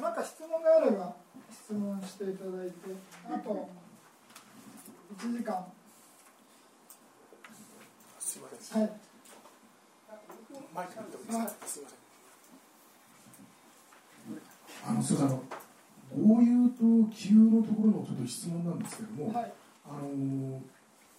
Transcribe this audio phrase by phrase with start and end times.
[0.00, 1.14] なんか質問があれば
[1.52, 2.74] 質問していただいて
[3.30, 3.68] あと
[5.18, 5.66] 1時間。
[8.18, 8.82] すいません。
[8.82, 8.90] はい。
[10.74, 11.66] マイク持ってもいいですか？
[11.66, 11.98] すいません。
[14.84, 15.40] あの、すみません、
[16.26, 16.80] 豪遊と
[17.14, 19.52] 気遊のところのちょっと質問なんですけども、はい。
[19.86, 20.60] あの、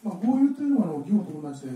[0.04, 1.70] まあ、豪遊というのは、あの、行と同じで、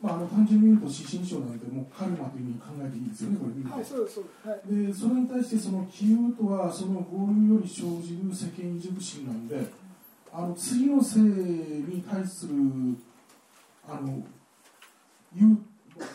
[0.00, 3.54] まあ、あの、単純に言うと、指針書なんで、もうカルマというふうに考えていいですよね、これ。
[3.54, 3.74] 見ると。
[3.74, 4.48] はいそうですそうです。
[4.48, 4.86] はい。
[4.86, 9.66] でそれに対してその気遊とはその合流より生じる世間異熟心なんで
[10.32, 12.54] あの次の性に対する
[13.88, 14.22] あの
[15.34, 15.58] 言う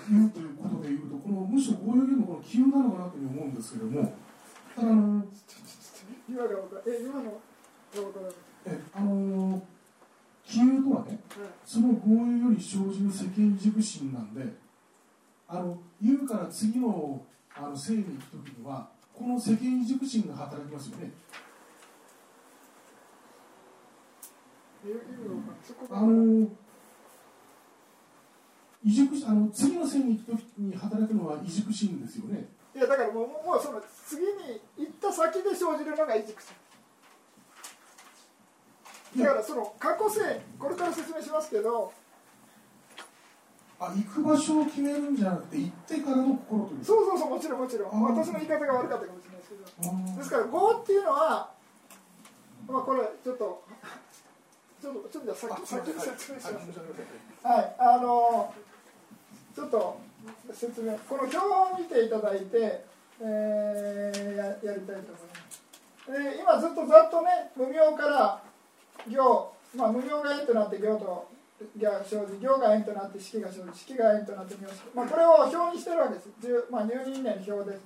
[0.09, 4.13] 言うということでいうとこのむしろ合流よりもこの気遊なのかなというふうに思うんですけれども
[4.75, 5.25] ただあの
[6.29, 7.31] 今が分かるえ今のが
[7.95, 8.33] 分からない
[8.67, 9.61] えあの
[10.45, 11.19] とはね
[11.65, 14.41] その合流より生じる世間異熟心なんで
[15.47, 17.21] あの言うから次の
[17.55, 21.11] あの性に行く時にはこの世間異熟心が働きますよね。
[25.89, 26.47] あの
[28.83, 32.49] 異熟あの次の線に行くときに働くのは異熟心ですよね。
[32.75, 36.53] いやだからもうもうその次に行った先で生じるのが異熟心
[39.17, 41.93] だからその過去性これから説明しますけど
[43.79, 46.85] あ行く場所を決めるんじゃなくて行ってからの心という。
[46.85, 48.03] そうそうそうもちろんもちろん。
[48.03, 51.51] 私の言い方が悪かったかもしれないですけどあですから業っていうのは
[52.67, 53.63] まあこれちょっと
[54.81, 57.47] ちょっとちょっとじゃああ先先に説明します。
[57.47, 58.53] はいあの
[59.53, 59.99] ちょっと
[60.53, 62.85] 説明この表を見ていただいて、
[63.19, 65.17] えーややりたいと思いま
[65.51, 65.63] す。
[66.07, 68.41] で今ずっとざっとね無名から
[69.07, 71.27] 行、まあ、無行が円となって行と
[71.79, 76.29] が生じ行が円となって式が生じ式が円となって名式、まあ、これを表にしてるわけです、
[76.69, 77.83] まあ、入任年表です。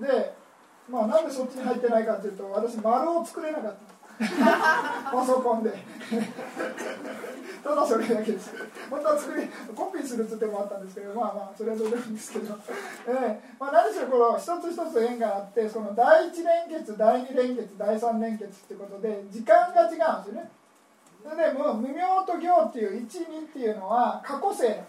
[0.00, 0.34] で、
[0.90, 3.98] まあ、なんでそっちに入ってないかというと私丸を作れなかった
[5.12, 5.72] パソコンで。
[7.68, 8.54] ただそれだけです。
[8.88, 9.46] 本当は作り
[9.76, 12.56] コピーするって手もあったんですけどまあまあそれはどうでもいいんですけど、
[13.06, 13.40] ええ。
[13.60, 20.50] まあ、何しろこの一つ一つ縁があってその第一連結第二連結第三連結ってことで時間が違うんですよね。
[21.22, 24.82] それでも無名と行っていう12っていうのは過去性。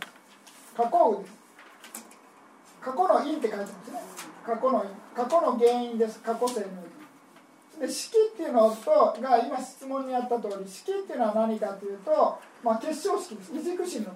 [0.77, 1.35] 過去運です。
[2.79, 3.99] 過去の因って書いてますね。
[4.45, 6.19] 過去の因過去の原因です。
[6.21, 6.88] 過去性の因
[7.87, 13.51] 式っていうのとが今質問にあった通り式っていうのは何かというと、まあ、結晶式です。
[13.55, 14.11] 異軸心の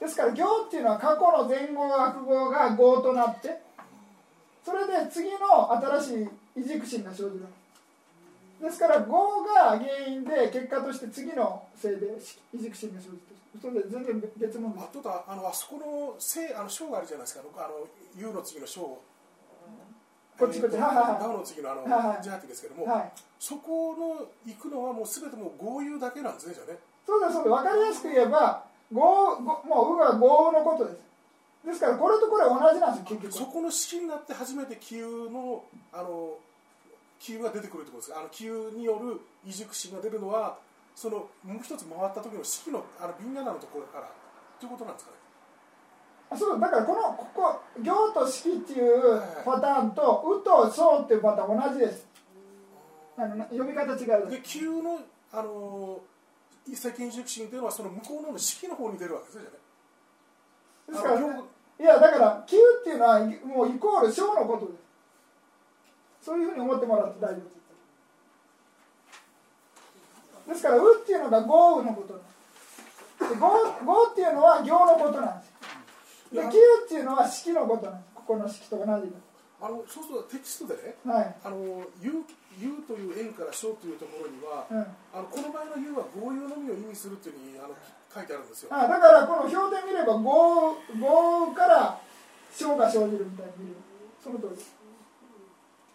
[0.00, 3.58] ですから行っていうのは過去の前後悪号が合となって
[4.64, 7.46] それで次の新しい異軸心が生じる。
[8.60, 12.06] ですから合が原因で結果として次のせいで
[12.54, 14.84] 異軸心が生じてそれで全然別物です。
[14.84, 17.44] あとだあのあそこの正あの章があるじゃないですか。
[17.56, 18.98] あの U の次の章
[20.38, 20.74] こっちこっち。
[20.76, 21.20] えーはいはいはい。
[21.20, 22.22] ダウの次のあの、はいはい。
[22.22, 23.12] ジャーティですけども、はい。
[23.38, 26.78] そこの行くのはもうすべてもう合流だけなんですねじゃあね。
[27.06, 30.98] そうですそうです分かりやすく言えば合合もう「う」が合のことです。
[31.64, 33.32] ですからこれとこれ同じなんですよ結局。
[33.32, 36.36] そこの式になって初めて気流のあの
[37.20, 38.20] 気流が出てくるってことですか？
[38.20, 40.58] あの気流による異熟心が出るのは
[40.94, 44.10] そのもう一つ回った時の式のあのビンナナのところから
[44.60, 45.16] ということなんですかね？
[45.16, 45.23] あ
[46.36, 52.06] そうだからこのここ「行」と「式」っていうパターンと「う」と「そう」っていうパターン同じです。
[53.16, 54.30] あの呼び方違う。
[54.30, 54.98] で気流の
[55.32, 56.00] あの
[56.66, 60.94] 一石異熟心というのはその向こうの式の方に出るわけですねじゃあね。
[60.94, 64.84] ですから、いやだから「急」っていうのはもうイコール「小」のことです。
[66.24, 67.54] そういうふうに思ってもらって大丈夫です。
[70.48, 72.34] ですから「う」っていうのが「豪雨」のことなんです。
[73.30, 73.48] で「豪
[73.84, 75.53] 豪」っていうのは行のことなんです
[76.34, 79.12] で「急」っていうのは式のことなんですここの式と同じ
[79.60, 80.76] あのそうするとテキストで？
[80.76, 81.56] ねではい、あの
[82.02, 82.20] U,
[82.60, 84.78] U という円から小というところにはうん、
[85.14, 87.74] あのこの場合の U は合流のみを意味するというふうにあの
[88.12, 88.68] 書いてあるんですよ。
[88.74, 91.98] あだからこの表で見れば豪豪雨から
[92.52, 93.76] 小が生じるみたいに見る。
[94.22, 94.74] その通りです。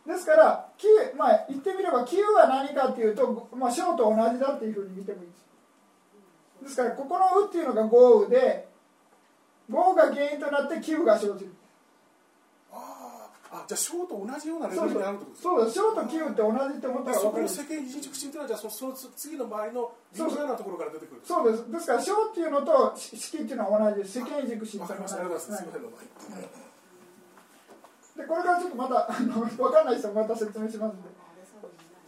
[0.06, 5.40] ですから9まあ言ってみれば9は何かっていうと、まあ、小と同じだっていうふうに見てもいいです。
[6.64, 8.69] ですからここの「う」っていうのが豪雨で
[9.70, 11.54] 豪雨が原因となって9が生じる。
[12.72, 15.02] ああじゃあ小と同じようなレベルそうそう。
[15.02, 15.80] にあるってことですそうです。
[15.80, 21.72] 小と9って同じって思ったらそこ分かるの世間異熟心というのはじゃあそその次の周りのビンナナのところから出てくるそうです。
[21.72, 24.20] ですから小っていうのと式っていうのは同じです。
[24.20, 25.18] 世間軸心わかりました。
[25.22, 25.64] ありがとうございます。
[25.64, 25.98] すみませんどうも
[28.18, 31.10] でこれからちょっとまたあの分かんない人はまた説明しますんで。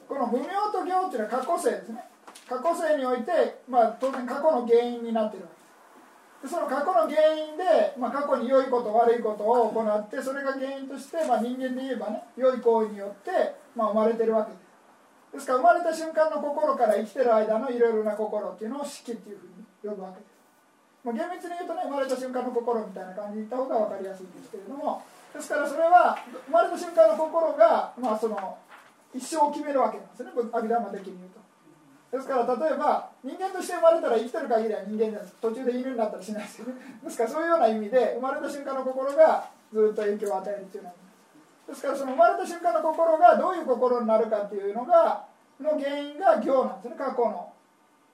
[0.09, 2.03] この無名と行っていうのは過去性ですね。
[2.51, 5.55] 過去性において、まあ、当然過去の原因になってるわで
[6.47, 14.51] その過去の原因で、まあ、過去に良いこと悪いことを行ってそれが原因として、まあ、人間で言えばね良い行為によって、まあ、生まれてるわけ。
[14.51, 14.61] です
[15.33, 20.19] ですから生まれた瞬間の心から生きてる間のいろいろな心っていうのを四季っていうふうに呼ぶわけ。
[20.19, 20.33] です、
[21.05, 25.03] まあ、厳密に言うとね生まれた瞬間の心みたいな感じで言った方が分かりやすいんですけれども
[25.33, 28.57] ですからそれは生まれた瞬間の心が、まあ、その
[29.15, 30.31] 一生を決めるわけなんですね。
[30.51, 31.50] 阿弥陀的に言うと。
[32.11, 36.73] ですから例えば人間として生まれたら生きてる限りは人間です途中で犬になったりしないですよね。
[37.03, 40.95] ですからそういうような意味で生まれた瞬間の心がずっと影響を与えるっていうのは
[41.67, 45.25] ですからその生まれた瞬間の心がどういう心になるかっていうのが
[45.61, 46.95] の原因が行なんですね。
[46.97, 47.53] 過去の。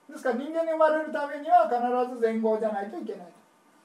[0.08, 3.26] ですから人間に生まれるためには必ず善行じゃないといけない。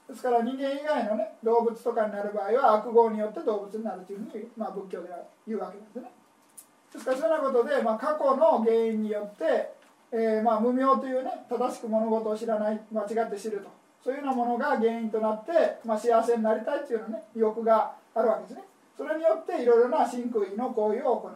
[0.08, 5.18] ですから人間以外のね動物とかになる場合は悪業によって動物になるというふうに、まあ、仏教では
[5.48, 6.12] 言うわけですね。
[6.94, 9.74] ですからそんなことで、まあ、過去の原因によって
[10.16, 13.70] えー、まあ、無明というね正しく物事を知らない間違って知ると。
[14.04, 15.52] そういうようなものが原因となって、
[15.86, 18.64] まあ、幸せになりたいというようなね欲があるわけですね。
[18.96, 21.32] それによっていろいろな真空位の行為を行う。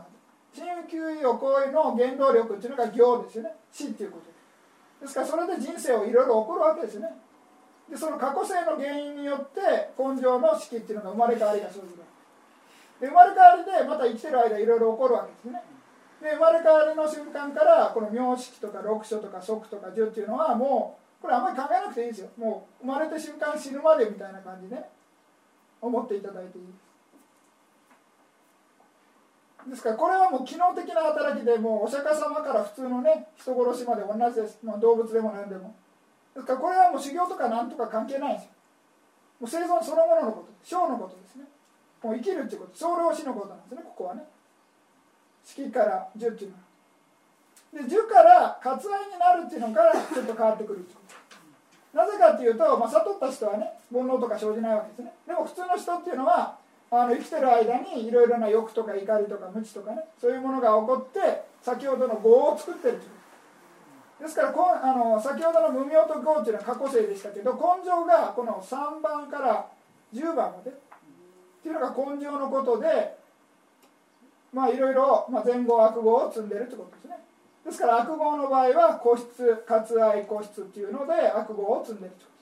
[0.53, 3.55] 真空位を行為の原動力っていうのが行ですよね。
[3.71, 4.25] 死っていうこと
[5.01, 5.07] で。
[5.07, 7.09] すからそれで人生をいろいろ起こるわけですね。
[7.89, 12.03] でその過去性の原因によって根性の式っていうのが生まれ変わりが生じる。
[12.99, 15.63] で生まれ変わりでまた生きてる間いろいろ起こるわけですね。
[16.21, 22.29] で生まれ変わりの瞬間からこの名式とか六書とか即とか十っていうのはもうこれあんまり考えなくていいですよ。
[22.37, 24.89] もう生まれた瞬間死ぬまでみたいな感じ、ね、
[25.81, 26.65] 思っていただいていい。
[26.65, 26.87] です
[29.69, 35.75] ですからこれはもう機能的な働きでもうお釈迦様から普通のね人殺しまで同じです、まあ、動物でも何でも。
[36.33, 38.51] ですからこれはもう修行とかなんとか関係ないんですよ。
[39.41, 40.53] もう生存そのもののこと。
[40.63, 41.45] 生のことですね。
[42.01, 42.77] もう生きるっていうこと。
[42.77, 44.23] 総量死のことなんですねここはね。
[45.47, 46.57] 式から10っていうの。
[47.73, 51.01] で10から割愛になるっていうのからちょっと変わってくるってこ
[51.93, 55.13] となぜかっていうと、まあ、悟った人はね煩悩とか生じないわけですね。
[55.25, 56.57] でも普通の人っていうのは
[56.91, 64.23] あの生きてる間にいろいろな欲とか怒りとか無知とかねそういうものが起こって先ほどの業を作ってるという。
[64.23, 69.67] ですからこあの先ほどの無明と業っていうのは過去性でしたけど根性がこの3番から
[70.13, 70.73] 10番までっ
[71.61, 73.16] ていうのが根性のことで
[74.57, 77.19] まあいろいろ、まあ、前後悪語を積んでるってことですね。
[77.63, 82.37] ですから悪語の場合は個室割愛個室っていうので悪語を積んでるってこと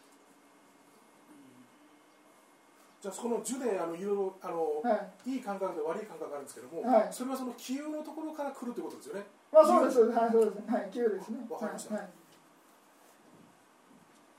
[3.01, 9.25] じゃあその樹であのいろいろあの、はい、いい感覚で悪い感覚があるんですけども、はい、それはその気有のところから来るということですよね。
[9.51, 11.39] まあそうですはいそうですはい気有ですね。
[11.49, 12.07] わかりました、はい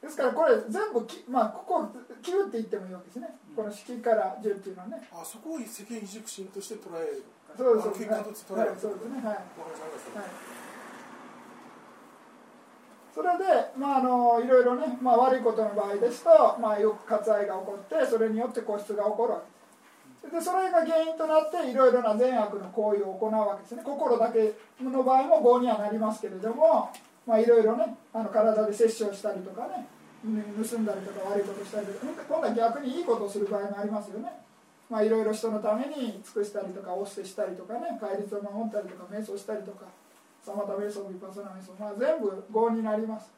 [0.06, 1.90] ですからこれ全部き、まあ、ここ
[2.23, 3.26] 9って言ってもいいわけですね、
[3.56, 5.08] この式から10っていうのはね。
[5.11, 7.25] あそこを世間移軸心として捉える
[7.56, 7.88] そうです。
[7.88, 9.16] 結果として捉える、はい、そうですね。
[9.16, 9.44] はい、はい、
[13.14, 13.44] それで、
[13.78, 19.56] まあ、あのいろいろね、まあ、悪いことの場合ですと、まあ、よく割愛が起こってそれによって個室が起こるわけ。
[20.26, 23.82] ですでそれが原因となっていろいろな善悪の行為を行うわけですね。
[23.84, 26.90] 心だけの場合も業にはなりますけれども
[27.26, 29.86] まあいろいろねあの体で殺生したりとかね
[30.24, 31.98] 盗んだりとか悪いことしたりとか
[32.28, 34.32] 今度は逆にいいことをする場合もありますよね
[34.88, 39.86] まあいろいろ人のために尽くしたりとかお捨てしたりとかね戒律を守ったりとか瞑想したりとか
[40.42, 43.34] サマタ瞑想ビパサナ瞑想、まあ、全部業になります。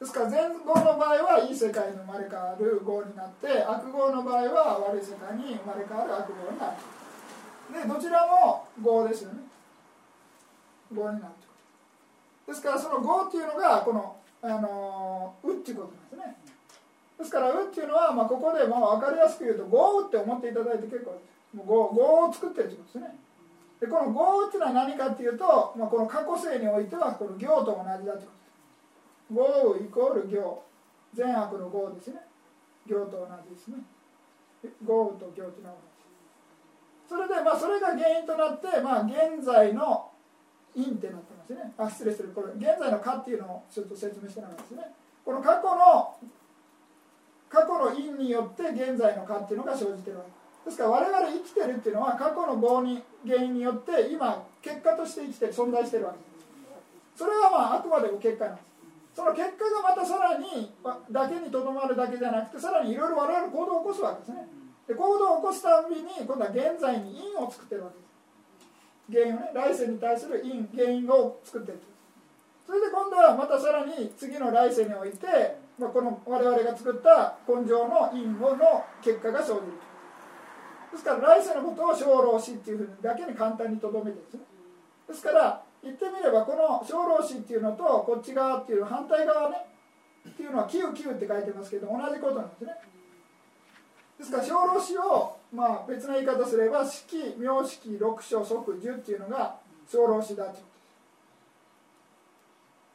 [0.00, 6.76] ですから善業の場合はいい世界に生まれ変わる業になって悪業の場合は悪い世界に生まれ変わる悪業になる。
[7.82, 9.40] でどちらも業ですよね。
[10.92, 11.34] 業になる。
[12.48, 16.37] ですからその業っていうのがこの「あのう」っていうことなんですね。
[17.18, 23.18] ですから「う」っていうのは、まあ、ここでまあ分かりやすく言うと「業」って思っていただいて結構ですもう業業を作ってるってことですね。
[23.80, 28.28] でこの業っていうのは何かっていうと、まあ、この過去性においてはこの行と同じだってことです
[29.30, 30.62] 業イコール行
[31.14, 32.20] 善悪の業ですね。
[32.86, 33.76] 行と同じですね。
[34.82, 35.62] 業と行っていう。
[35.62, 35.98] のは同じ
[37.08, 40.10] それでまあそれが原因となって、まあ、現在の
[40.74, 41.72] 因ってなってますね。
[41.78, 42.30] あ失礼する。
[42.30, 44.94] これ現在の「か」っていうのをちょっと説明してなかったですね。
[45.24, 46.16] この過去の
[47.48, 50.30] 過去の因によって現在の「か」っていうのが生じてるわけ。
[50.64, 56.18] ですから我々生きてるっていうのは過去の棒に原因によって今結果として生きて存在してるわけ。
[56.18, 56.24] で
[57.16, 58.68] すそれはまああくまでも結果なんです。
[59.14, 60.72] その結果がまたさらに
[61.10, 64.48] だけにとどまるだけじゃなくてさらにいろいろ我々行動を起こすわけですね。
[64.86, 68.08] で行動を起こすたびに今度は現在に因を作ってるわけです。
[69.10, 71.80] 原因をね来世に対する因原因を作っていく
[72.66, 79.88] それで今度はまたさらに次の来世において、この我々が作った根性の因をの結果が生じる
[80.90, 84.40] ですから来世のことを生老死っていうふうにだけに簡単にとどめてですね。
[85.06, 89.56] ですから言ってみればこの生老死っていうのとこっち側っていう反対側ね
[90.28, 92.74] っていうのは「9」「9」って書いてますけど同じことなんですね。
[94.18, 99.56] ですから小老子を、まあ、別の言い方すれば式名式六章即十っていうのが
[99.86, 100.58] 小老子だと、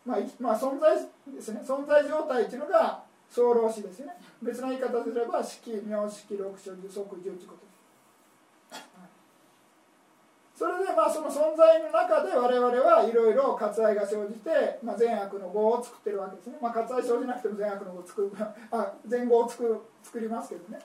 [0.05, 0.95] まあ、まあ存在
[1.33, 1.62] ですね。
[1.63, 4.13] 存在状態っていうのが小老子ですね。
[4.41, 7.63] 別の言い方すれば式名式六章即十っていうこと
[10.55, 18.31] それでまあその存在の中で我々はいろいろ割愛が生じて、まあ、善悪の語を作ってるわけですね、まあ、割愛生じなくても善悪の語を作る。
[18.72, 20.79] あ善語を作る作りますけどね。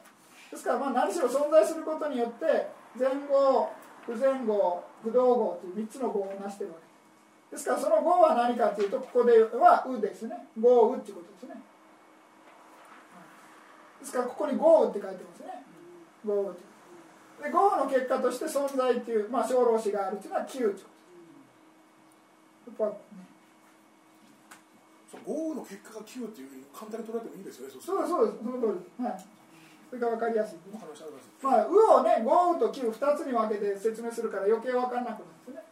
[0.50, 3.68] ですからまあ何しろ存在することによって善語
[4.06, 6.80] 不全語不動語という3つの語を成してるわけ。
[6.80, 6.87] です
[7.50, 11.60] からその語は何かというとここでは「う」ですね「語う」っていうことですね。
[14.00, 15.64] ですからここに「語う」って書いてますね
[16.24, 16.68] 「語う」って
[17.42, 20.82] で豪雨の結果として存在っていう、まあ、小老子があるっていうのは9って
[22.66, 23.02] ことやっぱ、ね、
[25.54, 28.38] の結果が9っていう簡単に捉えてもいいですよねそうですそうです。
[28.38, 29.24] その通りです、はい、
[29.88, 31.04] それが分かりやすい、ます。
[31.40, 35.67] まあ「う」をね豪雨と9 2つに分けて説明するから余計分かんなくなるんですね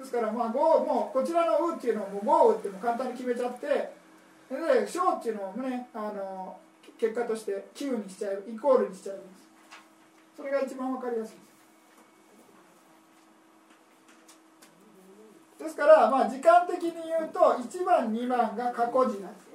[0.00, 3.92] ですからまあ豪雨もこちらの「う」っていうのをもう豪雨っても簡単に決めちゃってで
[4.88, 6.56] 「小」っていうのをねあの
[6.98, 9.50] 結果として9にしちゃうイコールにしちゃうんです。
[10.36, 11.36] それが一番わかりやすい
[15.62, 15.76] です。
[15.76, 19.46] から、まあ、時間的に言うと1番2番が過去時なんです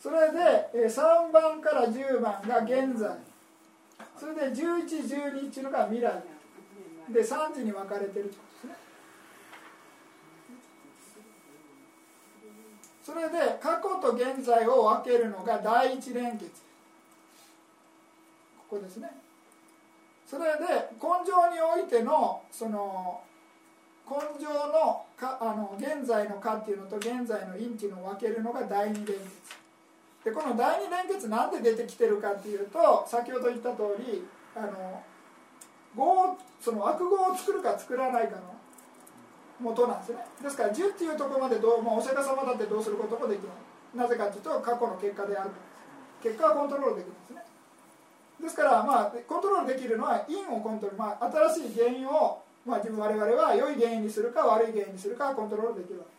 [0.00, 3.10] それで3番から10番が現在。
[4.18, 6.22] それで1112っていうのが未来。
[7.10, 8.84] で3時に分かれてるってことですね
[13.04, 16.62] それで過去と現在を分けるのが第一連結。
[18.70, 19.10] ここですね。
[20.26, 23.20] それで根性においてのその
[24.08, 29.20] 根性のかあの現在の「か」っていうのと現在の「因」っていうのを分けるのが第二連結。
[30.24, 35.02] でこの第二連結なんで出てきてるかっていうと先ほど言った通りあの
[35.94, 38.53] 語その悪語を作るか作らないかの
[39.60, 40.18] 元なんですね。
[40.42, 43.56] ですから10っていうところまでどう、まあ、お釈迦様だってどうすることもできない。
[43.94, 45.50] なぜかというと過去の結果である。
[46.22, 47.44] 結果はコントロールできるんですね。
[48.40, 56.14] ですから、まあ、コントロールできるのは因をコントロール、まあ、新しい原因を、まあ、自分我々は良い原因にするか悪い原因にするかコントロールできるわけ。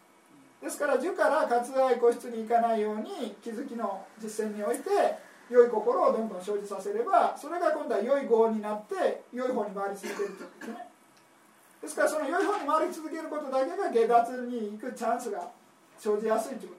[0.66, 4.90] ですから樹から割愛個室に行かないように気づきの実践において
[5.50, 10.95] 良い心をどんどん生じさせればそれが今度は良い業になって良い方に回り続けるということですね。
[11.86, 15.52] ですからその良い方に回り続けることだけが下脱に行くチャンスが
[16.00, 16.76] 生じやすいというこ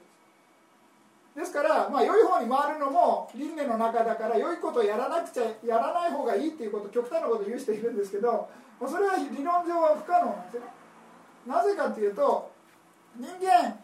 [1.33, 1.53] とです。
[1.53, 8.49] から、まあ、良い方に回るのも輪廻の中だから良いことをやらなくちゃやらない方がいいっていうこと極端なことを言う人いるんですけど
[8.85, 10.61] それは理論上は不可能なんですよ。
[10.61, 10.67] ね
[11.47, 12.51] なぜかっていうと
[13.15, 13.79] 人間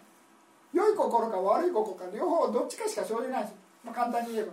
[0.73, 3.53] 良い心か悪い心か両方どっちかしか生じないです、
[3.85, 4.51] まあ、簡単に言えば。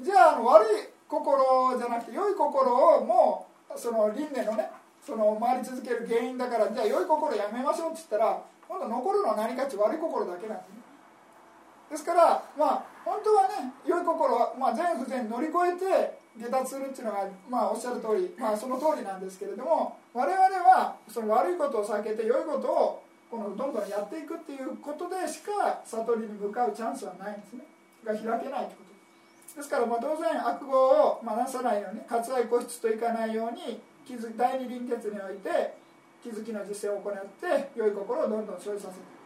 [0.00, 0.68] じゃああの悪い
[1.08, 4.70] 心じゃなくて良い心をもうその輪廻のね
[5.06, 10.74] その回り続ける原因だからじゃあ良い心やめましょうって言ったら今度残るのは何かって悪い心だけなんですね。
[11.90, 27.62] ですからまあ本当はね良い心は、まあ、全不全乗り越えて下脱するっていうのが、まあ、おっしゃる通り、まあ、その通りなんですけれども我々はその悪いことを避けて良いことをこのどんどんやっていくっていうことでしか悟りに向かうチャンスはないんですね。
[28.04, 29.56] が開けないってこと。
[29.56, 35.74] ですからまあ当然悪語をまなさないように割愛固執といかないように気づ第二臨結において
[36.22, 39.16] 気づきの実践を行って良い心をどんどん生じさせる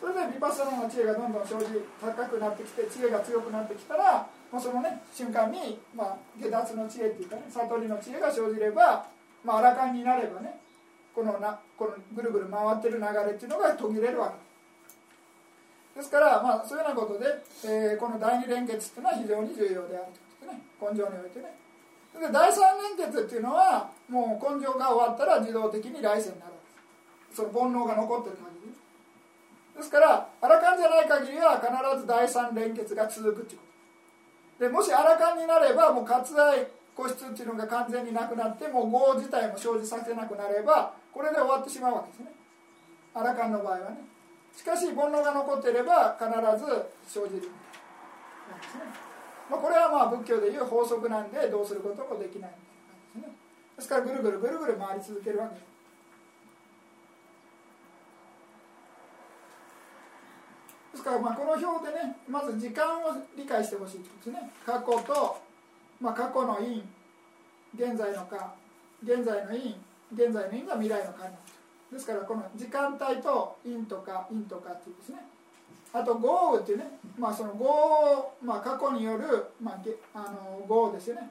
[0.00, 9.06] それでヴィパッサナの知恵がどんどん生じ高くなってきて知恵が強くなってきたら、まあ、そのね瞬間に、まあ、下脱の知恵っていうかね悟りの知恵が生じれば、
[9.44, 10.54] まあ、アラカンになればね
[11.14, 14.30] このなこのぐるぐる回ってる流れっていうのが途切れるわ
[15.94, 15.98] け。
[15.98, 17.26] ですから、まあ、そういうようなことで、
[17.66, 20.62] えー、この第二連結っていうのは非常に重要であるということですね。
[20.78, 21.67] 根性においてね。
[22.14, 26.52] で第三連結っていうのはもう根性が終わったら自動的に来世になる。
[26.52, 28.74] わけですその煩悩が残ってる限り。
[29.76, 33.66] ですからアラカンじゃない限りは必ず第三連結が続くっていうこ
[34.58, 34.64] と。
[34.64, 42.32] でもしアラカンになればもう割愛個室っていうのが完全になくなってもう業自体も生じさせなくなればこれで終わってしまうわけですね。
[43.14, 43.98] アラカンの場合はね。
[44.56, 46.26] しかし煩悩が残っていれば必
[46.58, 46.66] ず
[47.06, 47.50] 生じる。
[48.50, 49.07] なんですね、
[49.50, 52.58] まあ、これはまあ仏教でいう法則なんでどうすることもできないんで
[53.22, 53.32] すね。
[53.76, 55.54] ですからぐるぐるぐるぐる回り続けるわけ。
[60.92, 64.50] ですからまあこの表でねまず時間を理解してほしいということですね。
[64.66, 65.40] 過去と、
[66.00, 66.82] まあ、過去の因
[67.74, 68.54] 現在のか
[69.02, 69.76] 現在の因
[70.12, 71.34] 現在の因が未来のかになる。
[71.92, 75.24] ですからこの時間帯と因とか因とかっていうですね。
[75.92, 76.84] あと豪雨っていうね、
[77.18, 79.78] まあ、その豪雨、まあ、過去による、まあ、
[80.14, 81.30] あの豪雨ですよね。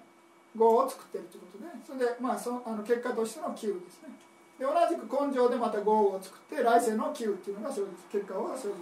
[0.56, 4.10] 豪雨を作ってるということでそれで、まあ、そあの結果としての気雨ですね。
[4.58, 8.74] で同じく根性でまた豪雨を作って来世の気雨っていうのがそういう結果を生じる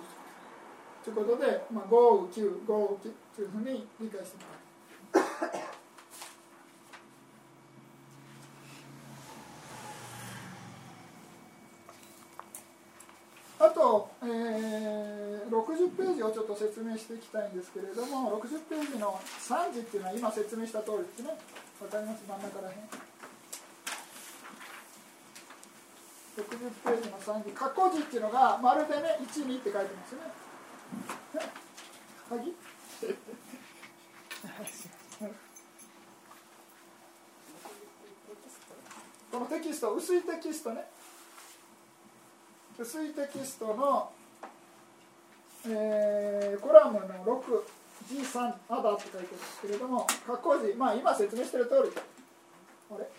[1.03, 4.65] ということで、まあ、豪雨気雨豪雨気というふうに理解してます
[13.59, 21.29] うあと、えー、60ページをちょっと説明していきたいんですけれども60ページの3時っていうのは今説明した通りですね。
[21.81, 22.23] わかります？
[22.27, 22.77] 真ん中らへん。
[26.35, 26.41] 60
[26.83, 30.27] ページの3時過去時っていうのがまるでね12って書いてますよね。
[31.39, 31.51] ね
[32.29, 32.53] 鍵？
[39.31, 40.85] このテキスト薄いテキストね。
[42.77, 44.11] 薄いテキストの、
[45.67, 51.91] えー、コラムの 6G3 アダって書いてるんですけれども括弧字まあ今説明している通り。
[52.91, 53.09] あれ？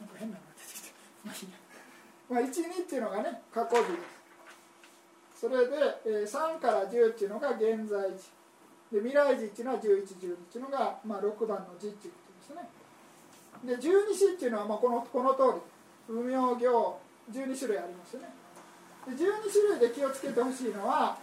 [0.00, 0.92] なんか変なのが出てきて
[1.24, 1.46] まあいい、
[2.28, 3.88] まあ、12っていうのがね括弧字で
[5.36, 5.40] す。
[5.40, 8.28] それで、えー、3から10っていうのが現在時
[8.92, 12.68] で未来時っていうのは11、12っていうのが、まあ、6番の字っていうことですね。
[13.64, 15.60] で十二支っていうのはまあこのこの通り。
[16.10, 18.39] 無名行12種類ありますよね。
[19.06, 19.16] 12
[19.50, 21.16] 種類で気をつけてほしいのは、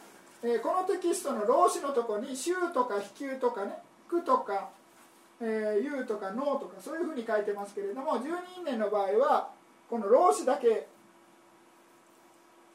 [0.44, 3.80] えー、このテキストの老子のとこに「衆」とか「比丘」とかね
[4.10, 4.70] 「句」とか
[5.40, 8.26] 「えー、言う」とか「脳」とかそういうふうに書いてますけれども12
[8.60, 9.50] 因縁の場合は
[9.90, 10.88] この老子だけ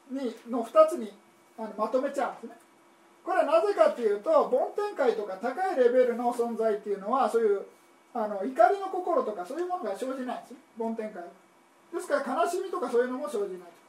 [0.09, 1.11] にの2つに
[1.57, 2.63] あのまとめちゃうんですね。
[3.23, 7.65] これはなぜかっていうと梵天界とか高いレベルの存在っていうのはそういう
[8.13, 11.23] あの怒りの心とかそういうものが生じないんです梵天界
[11.93, 13.82] ですから悲しみとかそういうのも生じない。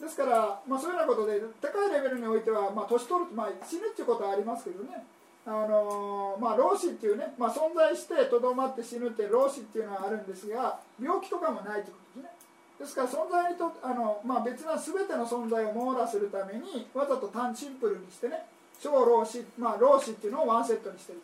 [0.00, 5.04] ですから、まあ、そういうようなことで高いレベルにおいては、まあ、年取る、まあ、死ぬっていうことはありますけどね。
[5.46, 12.30] あのまあ、老死っていうね、まあ、存在してとどまって死ぬって老死っていうのはあるんですが病気とかもないということですね。
[12.78, 18.44] ですから存在にとあの、まあ、別な全ての存在を網羅するためにわざと単シンプルにしてね
[18.78, 21.20] 小老子、まあ、老子っていうのをワンセットにしてる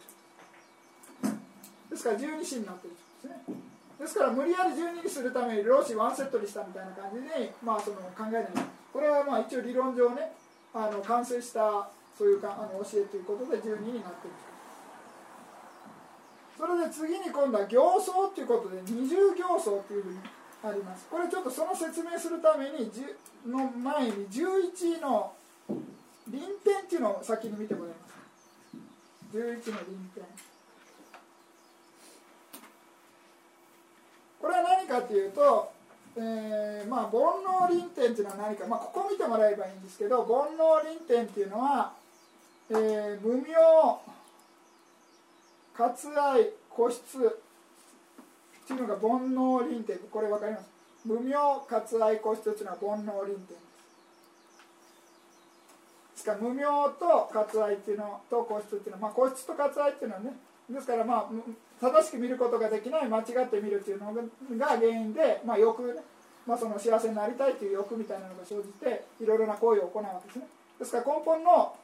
[1.23, 1.31] と。
[1.91, 3.67] ですから十二子になってるということですね。
[4.01, 8.45] ですから無理やり12にするために老子ワンセットにしたみたいな感じに、まあ、その考えない。
[8.97, 10.33] これはまあ一応理論上ね
[10.73, 14.37] あの完成したそういうかあの教えということで12になっている。
[16.57, 20.19] それで次に今度は行相ということで二重行相というふうに
[20.65, 21.05] あります。
[21.11, 22.91] これちょっとその説明するために
[23.45, 25.35] の前に11の
[26.29, 29.37] 臨点っていうのを先に見てもらいます。
[29.37, 30.25] 11の臨点
[34.41, 35.76] これは何かというと、
[36.19, 41.93] えー、まあ煩悩輪点っていうのは何か、まあ、ここ見てもらえばいいんですけど煩悩輪点っていうのは、
[42.71, 43.55] えー、無名
[45.75, 50.65] 割愛個室っていうのが煩悩輪点これ分かります？
[51.05, 53.55] 無名割愛個室っていうのは煩悩輪点で
[56.17, 56.25] す。
[56.25, 56.65] から無名
[56.99, 60.33] と割愛っていうのと個室っていうのは、まあ、個室と割愛っていうのはね
[60.71, 61.31] ですからまあ
[61.81, 64.13] 正しく見ることができない間違って見るっていうの
[64.59, 66.01] が原因で、まあ、欲、ね、
[66.47, 70.47] まあ、その幸せになりたいという欲みたいなのが生じていろいろな行為を行うわけですね。
[70.79, 71.77] ですから根本の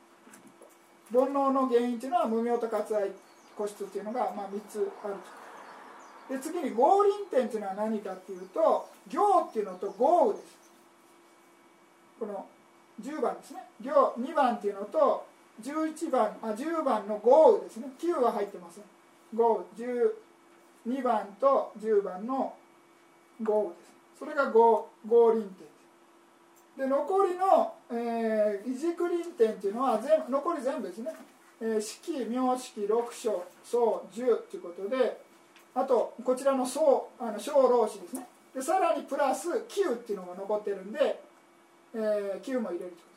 [1.13, 3.11] 煩悩の原因っていうのは無明と割愛
[3.57, 5.15] 個室っていうのが、まあ、3つある
[6.29, 6.35] と。
[6.35, 10.57] で次に合輪点っていうのは何かっていうと行っていうのと豪雨です。
[12.19, 12.47] この
[13.03, 13.65] 10番ですね。
[13.83, 15.27] 行2番っていうのと
[15.61, 17.89] 11番あ10番の豪雨ですね。
[18.01, 18.85] 9は入ってません
[19.35, 19.87] 豪雨
[20.89, 22.55] 12番と10番の
[23.43, 23.93] 豪雨です。
[24.19, 24.89] それが合
[25.33, 31.13] 輪点で残りの、えー、異軸輪点っていうのは全残り全部ですね、
[31.61, 35.21] えー、式名式六章総十ということで
[35.75, 38.27] あとこちらの総あの小老子ですね。
[38.55, 41.23] でさらにプラス9っていうのが残ってるんで、
[41.95, 43.12] えー、9も入れると。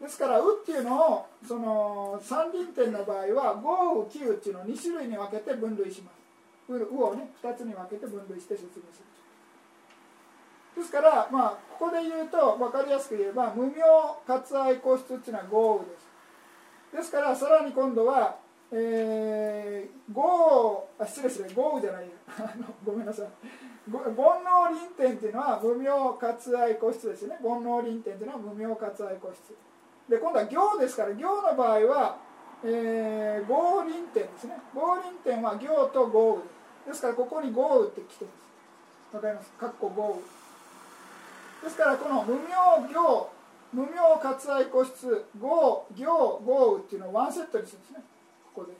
[0.00, 6.14] ですから「う」っていうのをその三輪点の場合は「豪雨」「九」っていうのを2種類に分けて分類します
[6.72, 9.06] 「う」をね2つに分けて分類して説明する。
[10.76, 13.82] ですからまあここで言うと分かりやすく言えば無名
[14.26, 16.06] 割愛個室っていうのは豪雨です。
[16.96, 18.36] ですからさらに今度は
[18.72, 22.10] えー、豪あ失礼失礼豪雨じゃないよ
[22.84, 23.26] ごめんなさい。
[23.88, 27.38] 煩悩輪点っていうのは無名割愛個室ですね。
[27.40, 29.54] 煩悩輪点っていうのは無名割愛個室。
[30.08, 32.16] で今度は行ですから行の場合は、
[32.64, 34.56] えー、合輪点ですね。
[34.74, 36.42] 合輪点は行と豪雨
[36.86, 39.16] ですからここに豪雨って来てます。
[39.16, 39.50] わかります？
[39.52, 42.54] かっこ豪雨ですからこの無名
[42.94, 43.30] 行
[43.72, 46.06] 無名割愛個室豪行
[46.44, 48.04] 豪雨っていうのをワンセットにするんですね。
[48.54, 48.74] ここで。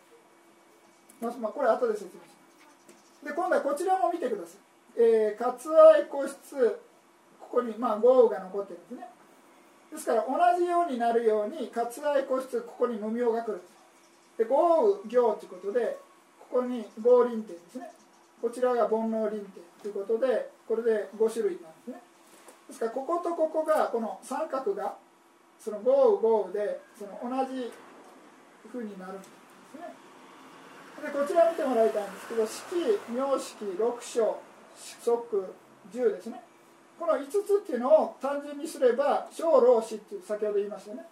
[1.21, 2.23] まあこれ後で説明しま
[3.23, 3.27] す。
[3.27, 6.79] で今度はこちらも見てください、えー、割愛個室
[7.41, 9.09] ここにまあ豪雨が残ってるんですね。
[9.97, 13.63] ですから同じようになるように割愛個室ここに無名が来る。
[14.37, 15.97] で豪雨行ということで
[16.39, 17.91] ここに合輪点ですね。
[18.43, 19.41] こちらが煩悩輪点
[19.81, 22.03] ということでこれで5種類なんですね。
[22.69, 24.97] ですからこことここがこの三角が
[25.59, 27.73] その豪雨豪雨でその同じ
[28.71, 29.29] ふうになるんです
[29.81, 29.95] ね。
[31.03, 34.37] でこちら見てもらいたいんですけど式名式六章
[34.77, 35.55] 即
[35.91, 36.46] 十ですね。
[36.99, 41.05] この5つっていうのを単純にすれば小老子っていう先ほど言いましたよね。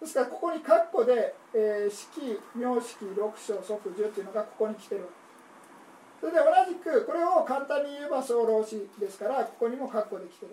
[0.00, 5.08] ですからここに括弧で、えー、式名式六章即十っていうのがここに来てる。
[6.20, 10.52] それで同じくこれを簡単に言えば小老子ですからここにも括弧できてる。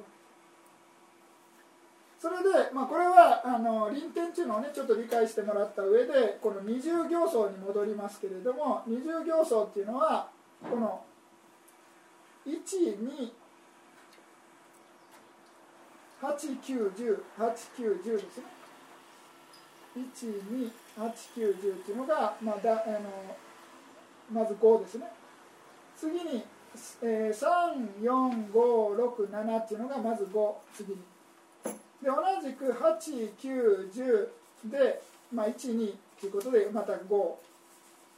[2.20, 10.28] それで、まあ、これはあの臨点っていうのをねちょっと理解してもらった上でこの二重行相に戻りますけれども二重行相っていうのは
[10.64, 11.04] この
[12.48, 13.32] 12
[17.38, 18.44] 8 9 10ですね。
[19.96, 20.02] 1
[20.52, 23.36] 2 8 9 10っていうのが、まあ、だあの
[24.32, 25.12] まず5ですね。
[25.98, 26.44] 次に、
[27.04, 30.98] えー、3456っていうのがまず5次に。
[32.02, 32.16] で同
[32.48, 34.28] じく8910
[34.66, 35.02] で、
[35.34, 37.34] まあ、12ということでまた5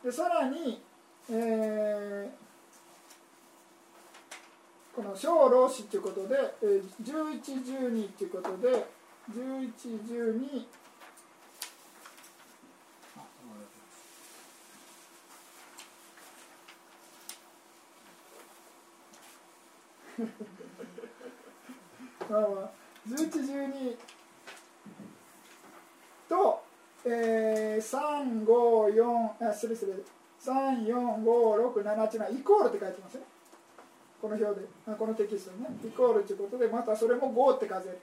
[0.03, 0.81] でさらに、
[1.29, 2.46] えー
[4.97, 8.87] この小老子ということで、えー、1112ということで
[9.31, 10.65] 1112
[22.27, 22.71] まあまあ
[23.07, 23.97] 1112
[26.27, 26.63] と、
[27.05, 29.93] えー、354あ失礼失礼。
[30.43, 33.36] 34567っていうのはイコールって書いてますね
[34.21, 35.69] この表でこのテキストね。
[35.85, 37.99] イコールということでまたそれも5って数える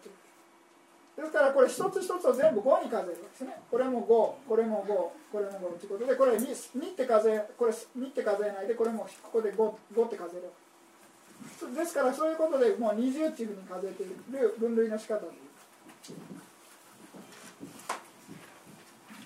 [1.17, 3.57] ですからこれ一つ一つを全部5に数えるわけですね。
[3.71, 9.57] これも5これも5これも5ということでこれ 2, 2って数えこれ2って数えないでこれもここで 5,
[9.95, 15.27] 5って数えるですからそういうことでもう20っていうふうに数えている分類の仕方で。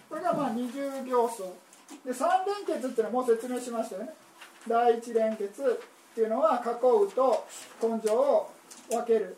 [0.08, 1.48] これがまあ二重行相。
[2.04, 4.14] で3連結っていうのはもう説明しましたよね。
[4.66, 5.80] 第一連結
[6.18, 6.70] っていうのは囲
[7.06, 7.46] うと
[7.80, 8.50] 根性を
[8.90, 9.36] 分ける。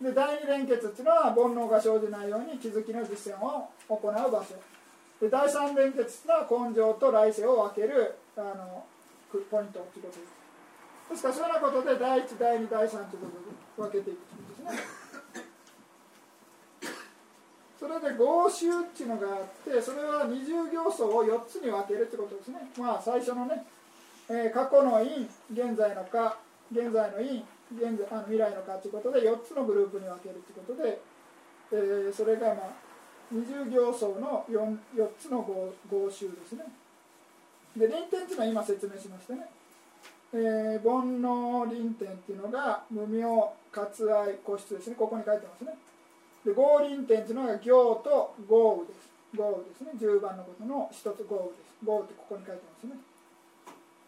[0.00, 4.54] で第二連結っていうのは煩悩が生じないように気づきの実践を行う場所。
[5.20, 8.86] で第三連結っていうのは根性と来世を分けるあの
[9.30, 10.40] ポイントということです。
[11.10, 13.26] ですからそういうようなことで第1第2第3というこ
[13.76, 15.00] とで分けていくんですね。
[17.78, 22.70] それで合衆っていうのがあってそれは二重行相を4つに分けるってことですね。
[22.78, 23.66] まあ最初のね、
[24.32, 26.38] えー、過去の因現在のか
[26.70, 27.42] 現在の因
[27.74, 31.00] 現在あの未来のかということで4つのグループに分けるということで、
[31.72, 32.90] えー、それがまあ
[33.32, 36.62] 二重行相の 4, 4つの合合衆ですね。
[37.76, 39.46] で臨点っていうのは今説明しましたね。
[40.32, 43.24] えー、煩悩輪点っていうのが無名
[43.72, 44.96] 割愛個室ですね。
[44.96, 45.74] ここに書いてますね。
[46.44, 49.10] で合輪点っていうのが行と豪雨です。
[49.36, 49.90] 豪雨ですね。
[49.98, 51.74] 10番のことの一つ豪雨です。
[51.84, 53.09] 豪雨ってここに書いてますね。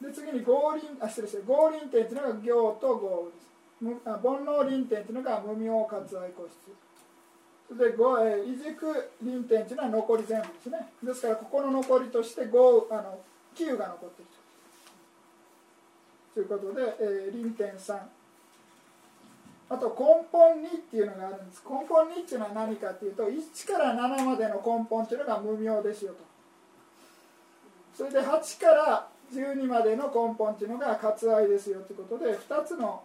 [0.03, 3.53] で次に合輪あ失礼して合輪点っていうのが行と豪雨です。
[4.05, 6.75] 煩悩輪点っていうのが無名割愛個室。
[7.69, 10.93] それで、えー、異軸輪点っていうのは残り全部ですね。
[11.03, 13.19] ですからここの残りとして豪雨あの
[13.55, 14.31] 9が残っている
[16.35, 16.41] と。
[16.41, 18.01] いうことで、えー、臨点3
[19.69, 21.63] あと根本2っていうのがあるんです。
[21.65, 26.19] 根本2っていうのは何かっていうと1から7までの根本っていうのが無名ですよと。
[27.97, 33.03] それで8から12までの根本っていうのが割愛ですよということで2つの、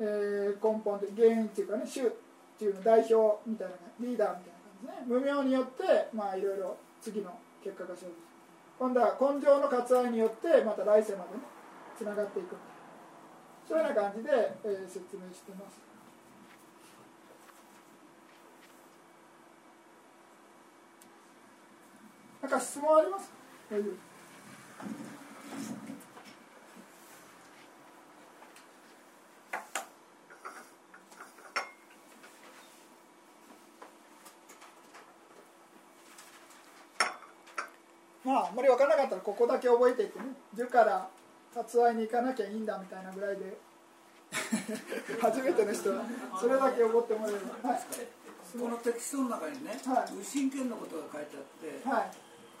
[0.00, 2.10] えー、根本で原因っていうかね主っ
[2.58, 4.52] ていうの代表みたいなリーダーみたい
[4.86, 5.20] な感じね。
[5.20, 7.30] 無名によってまあいろいろ次の
[7.62, 8.12] 結果が生じる。
[8.78, 11.42] 今度は根性の割愛によってまた来世までね
[11.96, 12.56] つながっていく。
[13.68, 14.30] そういうような感じで、
[14.64, 15.78] えー、説明してます。
[22.40, 23.30] なんか質問あります？
[23.70, 24.17] 大丈夫。
[38.24, 41.08] まああんまり分からなかったらここだけ覚えていってね「樹から
[41.54, 43.58] 割愛に行かなきゃいいんだみたいなぐらいで。
[45.22, 46.04] 初めての人は
[46.38, 47.70] それだけ覚ってもらえれば。
[47.70, 47.80] はい。
[48.58, 50.12] このテキストの中にね、はい。
[50.12, 51.42] 無神権のことが書いてあっ
[51.82, 52.10] て、はい。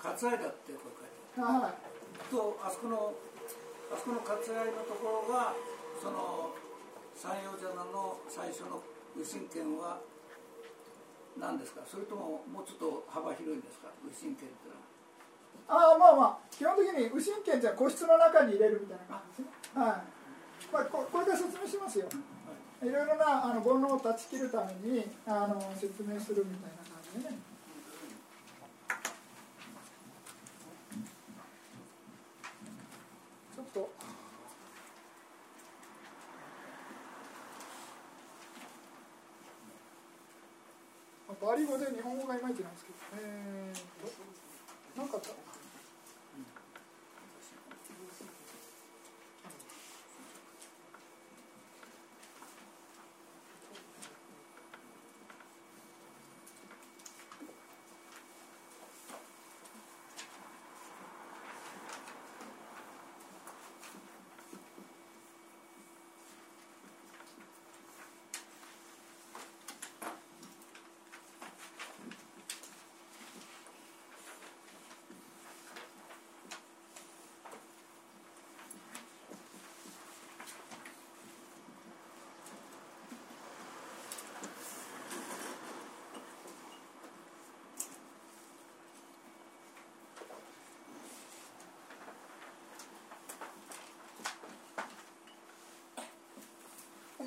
[0.02, 0.96] 割愛だってこれ
[1.36, 1.60] 書いてある。
[1.60, 1.87] はい
[2.30, 3.14] とあそこの
[3.92, 5.54] あそこの割愛のところが
[6.02, 6.50] その
[7.14, 8.82] 山陽ジャナの最初の
[9.16, 9.98] 右神権は
[11.38, 11.80] 何ですか？
[11.86, 13.88] それとももうちょっと幅広いんですか？
[14.02, 15.94] 右神権っていうのは。
[15.94, 19.82] ああまあまあ基本的に右神権じゃ個室の中に入れるみたいな感じですね。
[19.82, 20.04] はい、
[20.72, 22.06] まあ、ここれから説明しますよ。
[22.80, 27.36] いろいろなあの煩悩を断ち切るためにあの説明するみたいな感じでね
[33.56, 33.90] ちょっと
[41.26, 41.56] まあバ
[42.08, 45.20] リ語で日本語がいまいちなんですけどえーなんか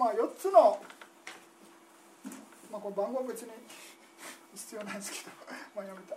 [0.01, 0.81] まあ4つの、
[2.71, 3.51] まあ、これ番号別に
[4.55, 5.31] 必要ないですけど
[5.77, 6.15] まあやめた。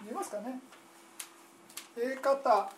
[0.00, 0.58] 見えますかね
[1.98, 2.72] ？A 型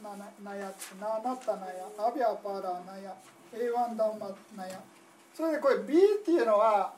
[0.00, 3.16] なななやななったなやアビアパーラーなや
[3.52, 4.80] A1 ダウマなや。
[5.34, 6.94] それでこれ B っていうのは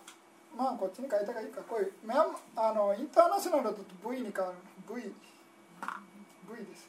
[0.57, 1.61] まあこっちに書いた方がいいか。
[1.63, 4.59] これミャンあのインターナショナルだと V に変わる。
[4.87, 6.89] V, v です、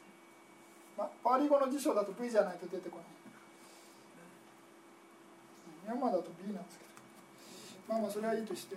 [0.96, 3.06] まあ、パーリ語の辞書だと V じゃないと出てこない。
[5.86, 6.90] ミャンマーだと B なんですけど。
[7.88, 8.76] まあまあそれはいいとして。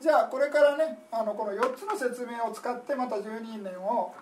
[0.00, 4.14] じゃあこれからねあのこの4つの説明を使ってまた12年を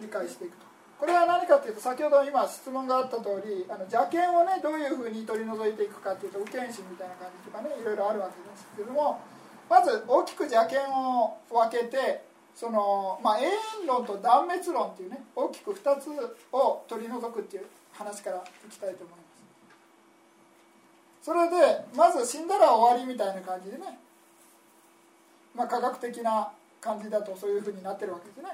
[0.00, 0.65] 理解していくと。
[0.98, 9.20] これは何かというと先ほど今質問があった通りあの邪剣をねどういうふうに取り除いていくかというと右剣心みたいな感じとかねいろいろあるわけですけども
[9.68, 16.08] まず大きく邪剣を分けてその、まあ、永遠論と断滅論っていうね大きく2つ
[16.52, 19.26] を取り除くっていう話からいきたいと思います。
[21.22, 23.98] それでまず死んだら終わりみたいな感じでね
[25.54, 28.48] まあ科学的な感じだとそういうふうになってるわけですね。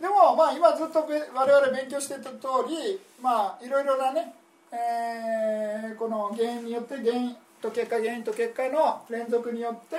[0.00, 4.34] でもまあ今ずっと我々勉強してた通りまあいろいろなね、
[4.72, 9.96] えーこの原因によって原因と結果原因と結果の連続によって、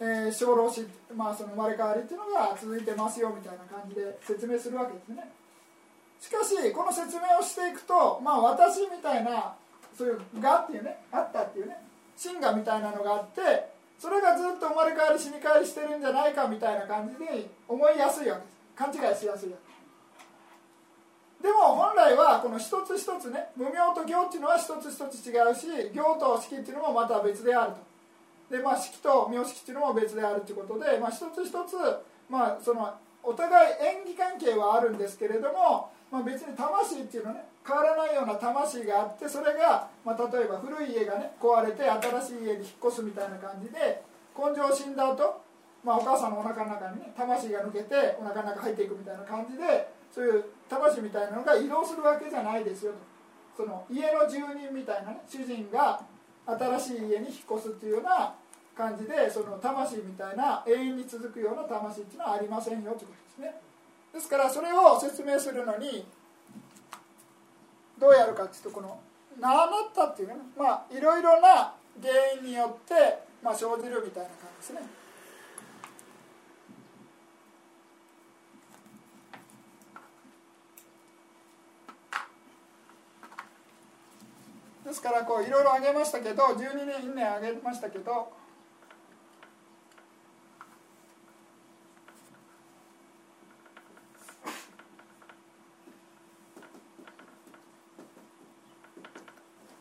[0.00, 5.30] えー、小老死、まあ、その生まれ変わりっていうのが続いてますよみたいな感じで説明するわけですね。
[6.20, 9.54] しかしこの説明をしていくとまあ私みたいな
[9.96, 11.76] そういう「が」っていうねあったっていうね
[12.16, 19.54] 真がみたいなのがあってそれがずっと生まれ変わり死に変わりしてるんじゃないかみたいな感じで思いやすいわけです勘違いしやすい
[21.44, 27.94] でも本来はこの一つ一つね無名と行っていうのは一つ一つ違うし行と式っていうのもまた別であると。
[28.56, 31.76] でまあ式と名式っていうのも別であるということで、まあ、一つ一つ
[32.30, 44.02] まあそのお互い縁起関係はあるんですけれども、まあ、別に魂っていうのね変わらないような魂があってそれが、まあ、例えば古い家がね壊れて新しい家に引っ越すみたいな感じで
[44.36, 45.43] 根性死んだ後
[45.84, 52.98] まあお母さんのお腹の中にね魂が抜けてお腹の中入っていくみたいな感じでそういう魂みたいなのが移動するわけじゃないですよと。
[53.56, 56.00] その家の住人みたいなね主人が
[56.46, 58.34] 新しい家に引っ越すっていうような
[58.76, 63.60] 感じでその魂みたいな永遠に続くような魂っていうのはありませんよということですね。
[64.12, 66.06] ですからそれを説明するのに
[67.98, 68.98] どうやるかっていうとこの
[69.38, 75.03] 「なあなった」っていうねまあいろいろな原因によって、まあ、生じるみたいな感じですね。
[84.94, 88.32] ですからこういろいろ挙げましたけど12年因縁挙げましたけど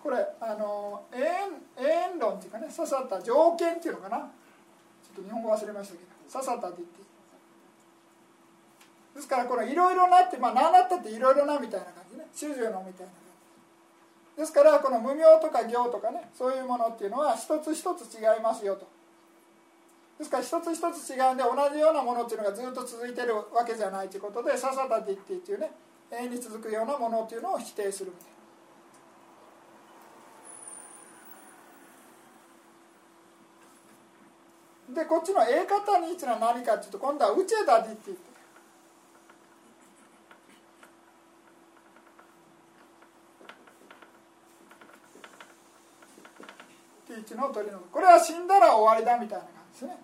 [0.02, 4.18] これあの永遠永遠論っていうかね刺さった条件っていうのかな。
[4.18, 4.26] ちょ
[5.22, 7.04] っと日本語忘れましたけど刺さったって言って
[9.14, 12.26] ですからこのいろいろなってまあ何だったっていろいろなみたいな感じね。
[12.34, 13.23] 主従のみたいな。
[14.38, 18.88] ですからこの無名とか行とかねそういうものっていうのは一つ一つ違いますよと
[20.18, 25.72] ですから一つ一つ違うんで同じようなものっていうのがずっと続いてるわけじゃないということでササダディッティっていうね
[26.12, 28.34] 永遠に続くようなものっていうのを否定するみたいな。
[34.94, 38.33] でこっちの A 型にっていうのは何かっていうと今度はウチェダディって言って
[47.24, 49.98] ティーチの取り除くこれは死んだら終わりだみたいな感じですね。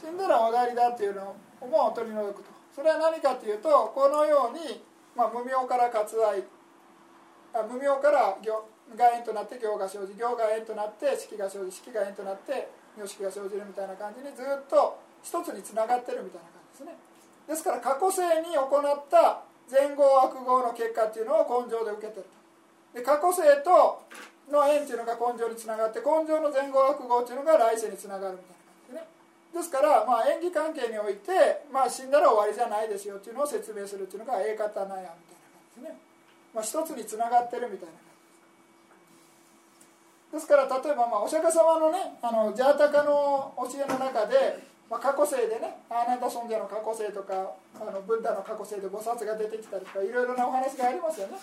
[0.00, 4.82] 死んだら終わりだっていうのをもう取り除くとそれは何かというとこのように、
[5.16, 6.42] まあ、無明から割愛。
[7.54, 8.66] あ無明から行
[8.98, 16.98] が縁となって行が生じ行が縁となって式が生じ式が縁となって名式が生じるみたいな感じにずっと一つにつながってるみたいな感じですね。
[17.46, 22.98] ですから過去世に行った前後悪号の結果っていうのを根性で受けてると。
[22.98, 24.02] で過去世と
[24.50, 29.08] の縁っていうのが根性につながって根性の前後悪号っていうのが来世につながるみたいな感
[29.54, 29.60] じでね。
[29.60, 35.96] ですから、まあ、縁起関係において、まあ、死んだら終わりじゃないですよっていうのを説明するっていうのが A 型なんやみたいな感じですね、
[36.52, 38.04] まあ、一つにつながってるみたいな感じ。
[40.34, 44.58] ですから例えば、まあ、お釈迦様のねあのジャータカの教えの中で、
[44.90, 51.38] まあ、過去世でねアーナンダ尊者の過去世とかあのブッダの過去世で菩薩が出てきたりとかいろいろなお話がありますよね。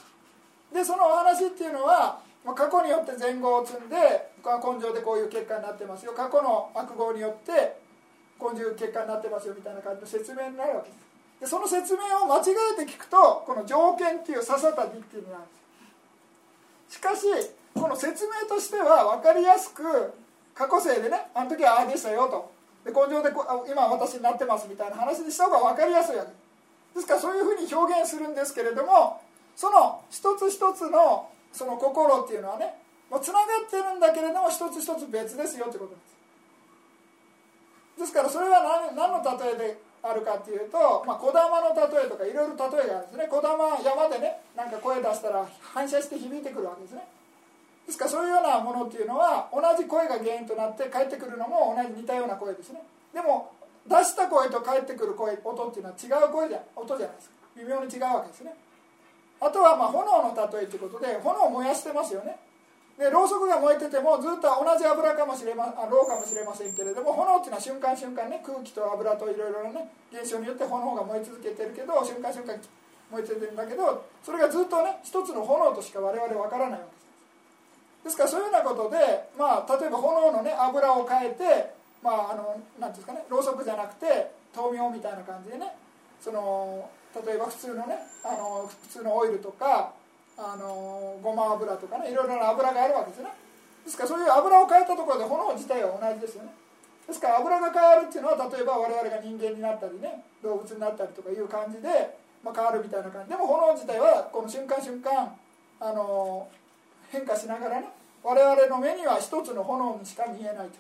[0.74, 3.96] でそのお話っていうのは、過去によって前後を積んで
[4.44, 6.14] 根性でこういう結果になってますよ。
[6.14, 7.78] 過去の悪号によって
[8.40, 11.02] こういう結果になってますよみたいな感じの説明になるわけです。
[11.42, 15.48] でその説明を間違えて聞くとこの条件っていうささたりっていうのなんで
[16.90, 16.98] す。
[16.98, 17.26] しかし
[17.76, 19.84] この説明としては分かりやすく
[20.56, 22.52] 過去世でねあの時はああでしたよと。
[22.84, 23.30] で根性で
[23.72, 26.32] 今私になってますみたいな話にした方が分かりやすいわけ。
[26.96, 29.22] ですからそういうふうに表現するんですけれども
[29.56, 32.76] その一つ一つのその心っていうのはね
[33.10, 36.12] もうつながってるんだけれども一つ一つ別ですよってことです。
[38.00, 38.64] ですからそれは
[38.96, 43.28] 何何の例えであるかっていうと、まあ、小玉の例えとかいろいろ例えがあるんですね。
[43.30, 47.06] 小玉山でねなんか声出したら反射して響いてくるわけですね。
[47.86, 52.82] ですからそういうようなものっていうのは同じ声が原因となって返ってくるのも同じ似たような声ですね。
[53.14, 53.52] でも
[53.86, 57.36] 出した声と返ってくる声音っていうのは違う声じゃ音じゃないですか。
[57.58, 58.56] 微妙に違うわけですね。
[59.42, 62.38] あとはま炎の例えということで炎を燃やしてますよね。
[62.98, 72.54] でろうそくが燃えててもずっと同じ油かもしれまあろうかもしれませんけれども炎っていうのは瞬間瞬間ね空気と油といろいろなね現象によって炎が燃え続けてるけど瞬間瞬間
[73.10, 77.02] 燃えてるんだけどそれがずっとね一つの炎としか我々わからないわけです。
[78.04, 78.98] ですからそういうようなことで、
[79.38, 81.74] まあ、例えば炎のね油を変えて
[82.04, 85.74] まああのなんていうんですかねろうそくじゃなくて豆苗みたいな感じでね
[86.22, 89.94] その例えば普通のねあの普通のオイルとか
[90.38, 93.30] あのごま油とかねいろいろな油があるわけですね。
[93.84, 96.54] ですからそういう油を変えたところで炎自体は同じですよね。
[97.08, 103.30] ですから油が変わるっていうのは例えば我々が人間になったりね動物になったりとかいう感じで、まあ、変わるみたいな感じ。
[103.30, 105.36] でも炎自体はこの瞬間瞬間
[105.80, 106.48] あの
[107.12, 107.90] 変化しながらね
[108.24, 110.80] 我々の目には一つの炎にしか見えないと。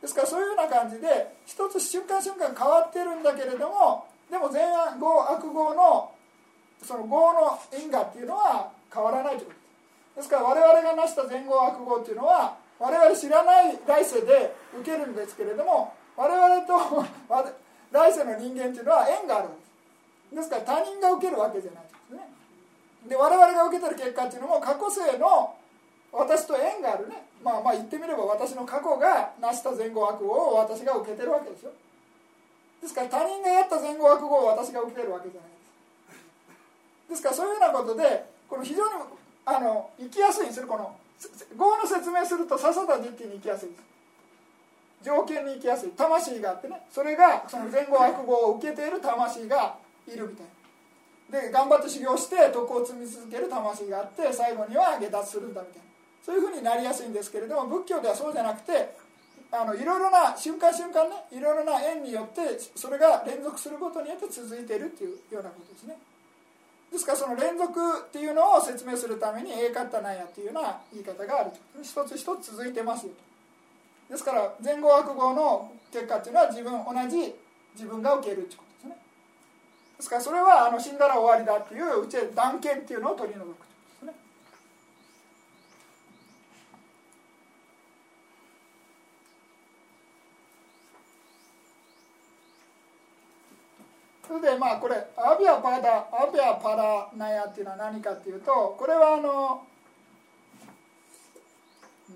[0.00, 4.62] ですからそういうような感じで一つ瞬間瞬間変わってるんだけれどもでも善
[4.98, 6.12] 語悪語の
[6.82, 9.62] その語の因果っていうのは変わらないということです。
[10.16, 17.06] ですから我々が成した善語悪語っていうのは我々知らない来世で受けるんですけれども我々と
[17.92, 20.34] 来世の人間っていうのは縁があるんです。
[20.34, 22.28] ですから他人が受けるわけじゃないですね。
[23.08, 25.54] で我々が受けてる結果っていうのも過去世の
[26.12, 27.26] 私と縁があるね。
[27.42, 31.72] まあまあ言ってみれば私の過去が成した善語悪語を私が受けてるわけですよ
[32.82, 35.50] ですから他人がやった前後悪語を私が受けてるわけじゃない
[37.08, 37.14] です。
[37.14, 38.92] ですからそういうようなことでこの非常に
[39.46, 40.96] あの生きやすいんですよこの
[41.56, 43.82] 語の説明するとささた実験に生きやすいです。
[45.02, 45.90] 条件に生きやすい。
[45.90, 49.76] 魂があってねそれがその前後悪語を受けている魂が
[50.08, 50.46] いるみたい
[51.30, 51.40] な。
[51.46, 55.82] で頑張って修行して徳を積み続ける魂があって最後には下脱するんだみたいな。
[56.24, 58.94] そういうふうになりやすいんですけれども仏教ではそうじゃなくて
[59.54, 65.98] あのいろいろな瞬間瞬間ねいろいろな縁によってそれが連続することによって続いているっていうようなことですね。
[66.90, 67.78] ですからその連続
[68.08, 71.58] っていうのを説明するために「ええかったなんや」っていうような言い方があると。
[71.82, 73.12] 一つ一つ続いてますよ
[74.08, 74.12] と。
[74.12, 77.34] ですから前後悪語の結果っていうのは自分同じ
[77.74, 78.98] 自分が受けるってことですね。
[79.98, 83.71] ですからそれはあの死んだら終わりだっていううち断言っていうのを取り除く
[94.32, 99.60] それでまあこれアビアパダアビアパラナヤっていうのは何かっていうとこれはあの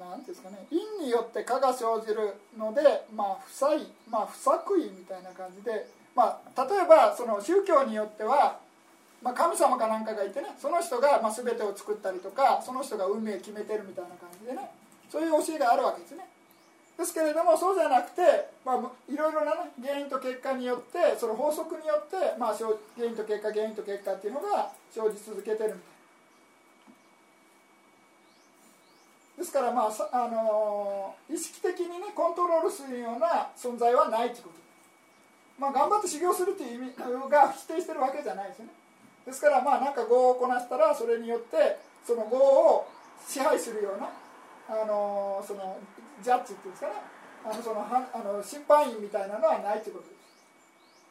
[0.01, 2.81] 何ですかね因によって果が生じるので
[3.15, 8.65] まあ不作為まあ不作為みたいな感じでまあ例えばその宗教によっては
[9.23, 14.71] まあ、神様かなんかがいてねその人がま全てを作ったりとかその人が運命決めてるみたいな感じでね
[15.11, 16.25] そういう教えがあるわけですね。
[16.97, 18.23] ですけれどもそうじゃなくて、
[18.65, 18.77] まあ、
[19.13, 25.81] いろいろな、ね、原因と結果によってその法則によって、まあ、原因と結果原因と結果っていうのが生じ続けてるみたい。
[29.37, 34.57] ですから、まああのー、意識的にねコントロールするような存在はないということ。
[35.59, 36.93] まあ、頑張って修行するという意味
[37.31, 38.73] が否定してるわけじゃないですよね。
[39.27, 42.89] ですからまあなんか業をこなしたらそれによってその業を
[43.27, 44.09] 支配するような
[44.69, 45.79] あのその
[46.23, 46.95] ジャッジっていうんですかね。
[47.45, 50.17] あのそのはあの審判員みたいなのはないということです。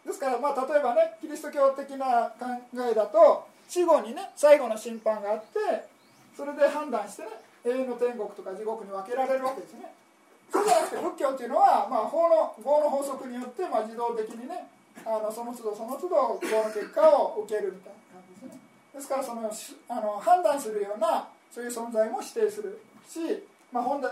[0.08, 2.46] ですからまあ例えばねキリスト教的な考
[2.76, 5.88] えだと死後にね最後の審判があって
[6.36, 7.30] それで判断してね
[7.66, 9.92] 永遠の天国とか地獄に分けられるわけですね。
[10.52, 14.68] そうじゃなくて仏教っていうのは、まあ、法の法の法則によって、まあ、自動的にね
[15.04, 18.60] あのその都度その都度法の結果を受けるみたいな感じ
[18.94, 19.50] ですからその
[19.90, 22.80] あの判断するようなそういう存在も否定する。
[23.10, 24.10] し、まあ、本来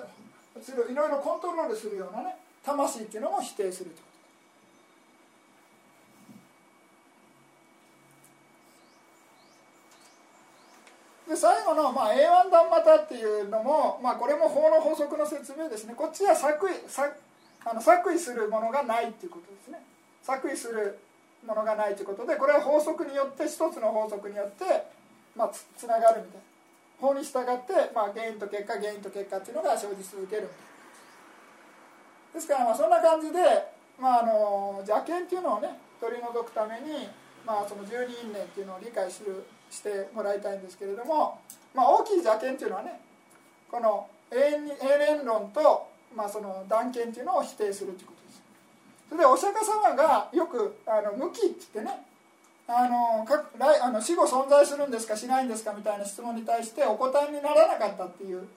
[0.92, 4.14] いろいろコントロールするようなね魂っていうのも否定すると。
[11.30, 15.96] で最後の、まあ、A1 断股っていうのも、まあ、これも法の法則の説明ですね。
[15.96, 17.12] こっちは作為作
[17.66, 19.82] あの作為するものがないっていうことですね。
[20.22, 21.00] 作為する
[21.46, 24.64] ものがないということでこれは法則によって一つの法則によって、
[25.36, 26.53] まあ、つつながるみたいな。
[27.00, 30.50] 法に従って、まあ、原因と結果原因と結果っていうのが生じ続ける
[32.34, 33.40] ですからまあそんな感じで、
[34.00, 35.70] まあ、あの邪見っていうのをね
[36.02, 37.08] 取り除くために、
[37.46, 41.40] まあ、その十二因縁っていうのを理解するしてもらいたいんですけれども、
[41.74, 43.00] まあ、大きい邪見っていうのはね
[43.70, 44.76] この永遠に永
[45.22, 48.42] 遠論と、まあ、その断見っていうのを否定するということです。
[49.10, 52.02] それでお釈迦様がよくあの無期って言ってね
[52.68, 58.48] あのか来あの死後存在するんですかしないんですかみたいな質問に対してお答えにならなかったっていう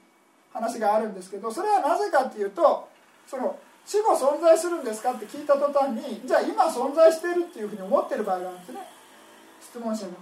[0.52, 2.88] 話があるんですけどそれはなぜかっていうと
[3.26, 8.80] その死後存在するんですかって聞いた途端にじゃあ今存在してるっていうふうに思ってる場合があるんですね。
[9.61, 10.12] 質問者が。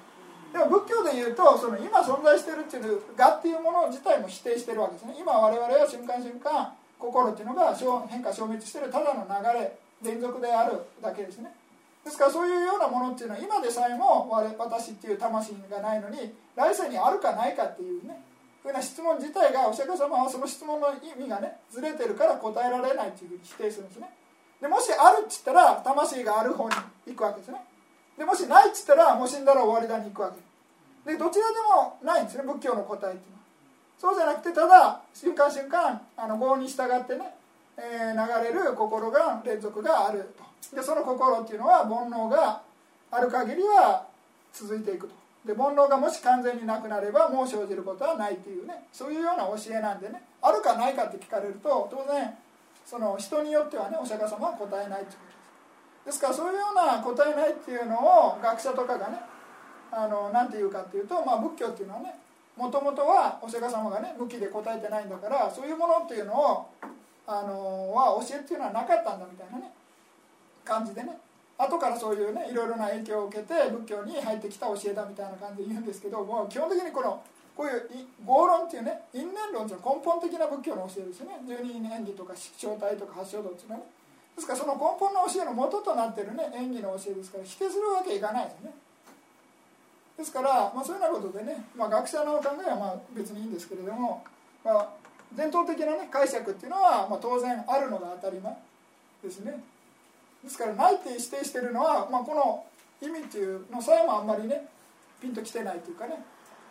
[0.53, 5.17] でも仏教で言うとその今存在してるっていうがっていうもの自体も否定してるわけですね。
[5.19, 7.75] 今我々は瞬間瞬間心っていうのが
[8.09, 11.53] 変化消滅してるただの流れ連続であるだけですね。
[12.05, 14.29] ですからそういうようなものっていうのは今でさえも
[14.59, 18.21] 私っていう魂がないのに来世にあるかないかっていうね
[18.63, 24.11] ふうな質問自体がお釈迦様はその質問の意味がねずれてるから答えられないっていうふうに否定するんですね。
[24.61, 26.75] でもしあるっつったら魂がある方に
[27.09, 27.61] 行くわけですね。
[28.19, 31.13] でもしないっつったらもう死んだら終わりだに行くわけ。
[31.13, 33.45] でどちらでもないんですね仏教の答えっていうのは。
[33.99, 37.35] そうじゃなくてただ瞬間瞬間あの業に従ってね
[37.77, 40.44] えー、流れる心が連続があると。
[40.73, 42.63] でその心っていうのは煩悩が
[43.11, 44.07] ある限りは
[44.53, 45.15] 続いていくと。
[45.45, 48.85] で煩悩がもし完全になくなればもう生じることはないっていうね。
[48.93, 50.23] そういうような教えなんでね。
[50.41, 52.33] あるかないかって聞かれると当然
[52.85, 55.25] その人によってはねお釈迦様は答えないっていうこ
[56.05, 56.13] とです。
[56.13, 59.19] ですからそういうような答えないっていうのを学者とかがね
[59.91, 62.15] あのなんて言うかっていうと、まあ、仏教っていうのはね
[62.57, 66.67] もともとはお釈迦様がね向きで答えてないんだからそういうものっていうのを
[67.27, 69.73] あのは教えっていうのはなかったんだみたいなね。
[70.65, 71.19] 感じでね
[71.57, 77.23] 後からそういうねいろいろな影響を受けて仏教に入ってきた教えだみたいな感じで言うんですけども基本的にこの
[77.57, 77.89] こういう
[78.27, 81.39] 合論っていうね因縁論っていうのは根本的な仏教の教えですよね。
[81.47, 83.87] 十二演技とか正体とか八正道っていうのはね。
[84.35, 88.75] ですからその根本の教えの元となってるね演技の教えですから否定するわけいかないですね。
[90.19, 94.25] ですから、まあ、そういうようなことでね、まあ、学者の考えはまあ別にいいんですけれども、
[94.65, 94.89] まあ、
[95.37, 98.57] 伝統的な、ね、解釈っていうのは、まあ、当然あるのが当たり前
[99.23, 99.59] ですね。
[100.45, 102.65] ですからないって否定してるのは、まあ、この
[103.01, 104.69] 意味っていうのさえもあんまりね
[105.21, 106.23] ピンときてないというかね、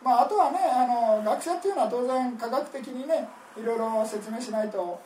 [0.03, 5.01] まあ、あとはねあの学者っていうのは当然科学的にねいろいろ説明しないと、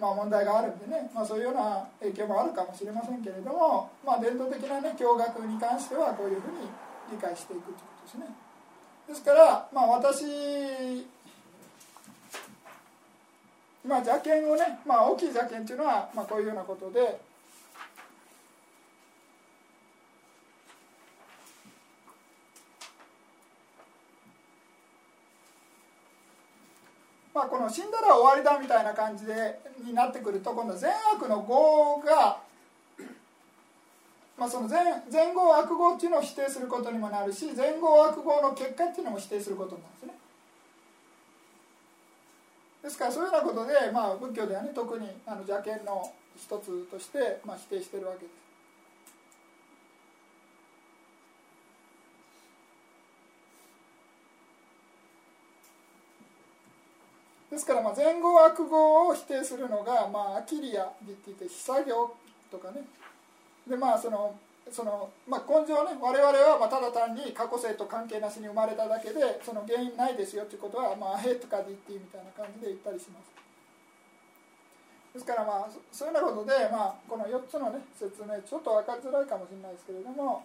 [0.00, 6.70] まあ、問題があるんでね、まあ、そういうような影響もあるかもしれませんけれども、まあ、伝統的なね教学に関してはこういうふうに
[7.10, 8.34] 理解していくということですね。
[9.08, 11.04] ですから、まあ、私
[13.86, 17.20] まあ、邪剣をね、まあ、大きい邪剣っていうのは、まあ、こういうようなことで
[27.34, 32.38] まあ、この死んだら終わりだみたいな感じでになってくると今度善悪の業が
[34.38, 40.14] まあ、その前前後悪語っていうのを否定することにもなるし前後悪語の結果っていうのも否定することになるんですね。
[42.84, 48.43] ですからそういうようなことで、まあ、仏教ではね特にあの邪見の一つとして、まあ、否定してるわけです。
[57.54, 62.12] ですからまあ前後悪語を否定するのが、まあ、アキリアって言って非作業
[62.50, 62.82] とかね。
[63.68, 64.34] でまあその
[64.70, 73.32] その、まあ、根性ね我々はまあただ単に過去性と関係なしに生まれただけでその原因ないですよということは、まあ、アヘとかディッティみたいな感じで言ったりします。
[75.14, 80.42] ですからまあそういうようなことで、まあ、この4つのね説明ちょっと分かりづらいかもしれないですけれども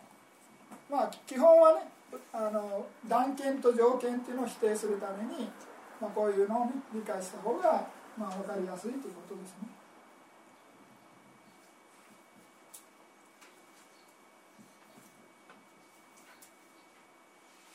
[0.92, 1.90] まあ基本はね
[2.34, 5.50] あの断見と条件っていうのを否定するために
[6.00, 7.88] まあ、こういうのを、ね、理解した方が、
[8.18, 9.68] まあ、分かりやすいということですね。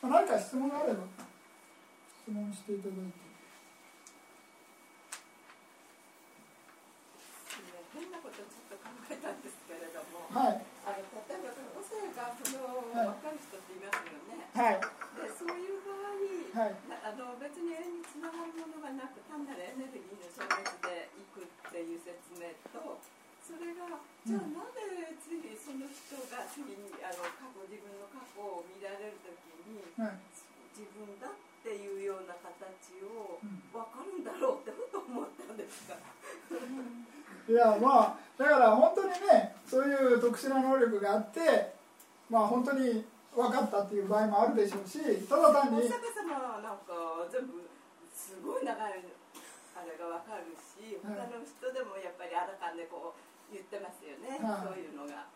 [0.03, 1.05] まあ、何か質問があれば
[2.25, 3.25] 質問していただいて。
[7.95, 14.51] 変なことちょっと考えたんですけれども、はい、あの例えばその個性がその分かる人っていますよね。
[14.51, 16.11] はい、でそういう場合、
[16.59, 16.75] はい、
[17.07, 22.99] あの別に縁につながるものがなく単なるエネルギーの消滅でいくっていう説明と
[23.47, 23.87] それが
[24.27, 29.39] じゃあなぜ次その人が次にあの過去自分の過去を見られる時
[29.71, 30.19] に、はい、
[30.75, 33.39] 自分だっていうような形を
[33.71, 35.95] 分かるんだろうってふと思ったんですか。
[37.47, 41.73] いやまあだから本当にねそういう特殊な能力があって
[42.31, 47.65] まあ本当に分かったっていう場合もあるでしょうしただ単にお釈迦様はなんか全部
[48.15, 49.03] すごい長い
[49.75, 55.27] あれが分かるし、他の人でもやっぱりあらかんでこう言ってますよね、はい、そういうのが。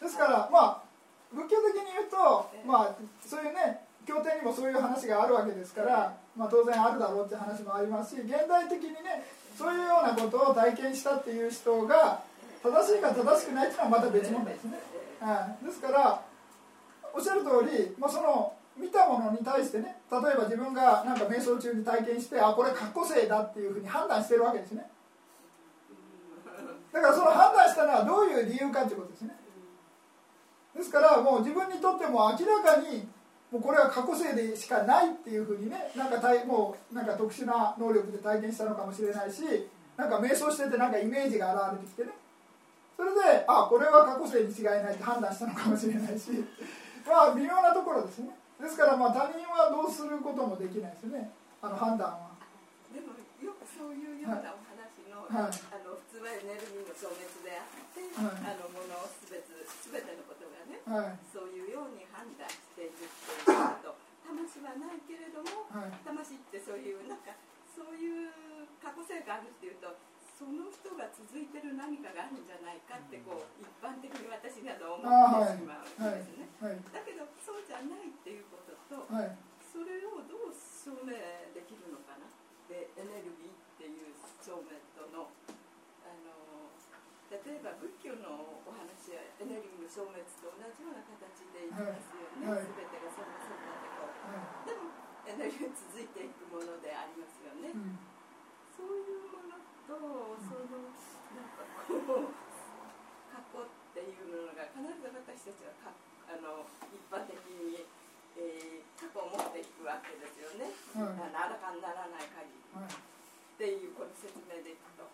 [0.00, 0.88] ですからまあ
[1.34, 9.26] 仏教的に言うと、まあそういうね経典にもそういう話があるわけですから、まあ、当然あるだろうって話もありますし現代的にね
[9.58, 12.22] そういうようなことを体験したっていう人が
[12.68, 14.78] 正しいか正しくないっていうのはまた別問題ですね、
[15.20, 16.20] はい、ですから
[17.12, 24.86] おっしゃる通り、まあ、その見たものに対してね例えば自分がなんか瞑想中に体験してあこれ過去性だっていうふうに判断してるわけですね。
[26.92, 29.36] だからその判断したのはどういう理由かということですね。
[30.74, 33.06] ですからもう自分にとっても明らかに
[33.50, 39.42] もうこれは過去性でしかないっていうふうにねなんかもうなんか特殊な能力で体験したのかもしれないし
[39.96, 42.10] なんか瞑想しててなんかイメージが現れてきてね。
[42.98, 46.42] それであこれは過去性に違いないって判断したのかもしれないし
[47.06, 48.34] まあ微妙なところですね。
[48.58, 51.30] ですからまあ他人はどうすることもできないですね。
[51.62, 52.34] あの判断は。
[52.90, 63.94] でもよくそういうようなお話の,、はい、あの普通はエネルギーの消滅であって、はい、あのものすべてすべてのことがね、はい、そういうように判断していくっていうと
[64.26, 65.70] 魂はないけれども、
[66.04, 67.32] 魂ってそういうなんか
[67.72, 68.34] そういう
[68.82, 69.94] 過去性があるっていうと
[70.38, 76.78] その人が続いてる何かがあるんじゃないかってこう一般的に私など思ってしまうんですね、はい。
[76.78, 81.10] はい、だけどそうじゃないっていうことと、はい、それをどう証明
[81.50, 82.30] できるのかな
[82.70, 85.26] でエネルギーっていう証明との
[86.06, 86.70] あの
[87.34, 94.86] 例えば仏教のお話はエネルギーの消滅と同じような形でいきますよね、はい、全てがそんなそんなってこう、でも
[95.26, 97.98] エネルギー続いていくものでありますよね、うん、
[98.72, 100.92] そういうものとその
[101.32, 102.36] なんかこう
[103.32, 105.96] 過去っていうのが必ず私たちはか
[106.28, 107.88] あの一般的に、
[108.36, 113.00] えー、過去を持っていくわけですよね、はい、あらかにならない限り、はい、っ
[113.56, 115.08] ていうこの説明でいくと。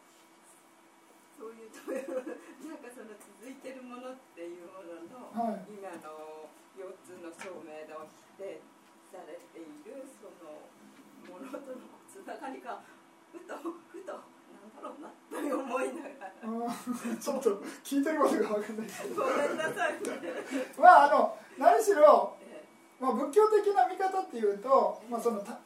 [1.35, 6.47] そういうなんかその続いてるものっていうものの、はい、今の
[6.79, 8.63] 4つの証明で否定
[9.11, 10.63] されているその
[11.27, 12.87] ものとのつながりが
[13.35, 13.59] ふと
[13.91, 14.34] ふと
[14.83, 16.15] 思いながら。
[17.21, 17.51] ちょっと
[17.83, 18.87] 聞いてることが分かんない。
[18.87, 19.95] ですごめんなさい。
[20.79, 22.37] まああの何しろ、
[23.01, 25.59] まあ、仏教的な見方っていうと、まあ、そのた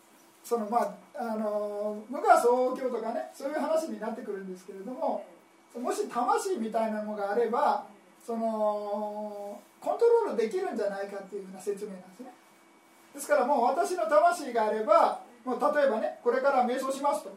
[0.44, 5.24] そのまああの無我相応教とかねそういう話になってくるんですけれども
[5.74, 7.86] もし魂みたいなのがあれば
[8.24, 12.32] そのコントロールできるんじゃないかっていうふうな説明なんですね。
[13.14, 17.36] ですからもう私の魂があればもう例えばねこれから瞑想しますと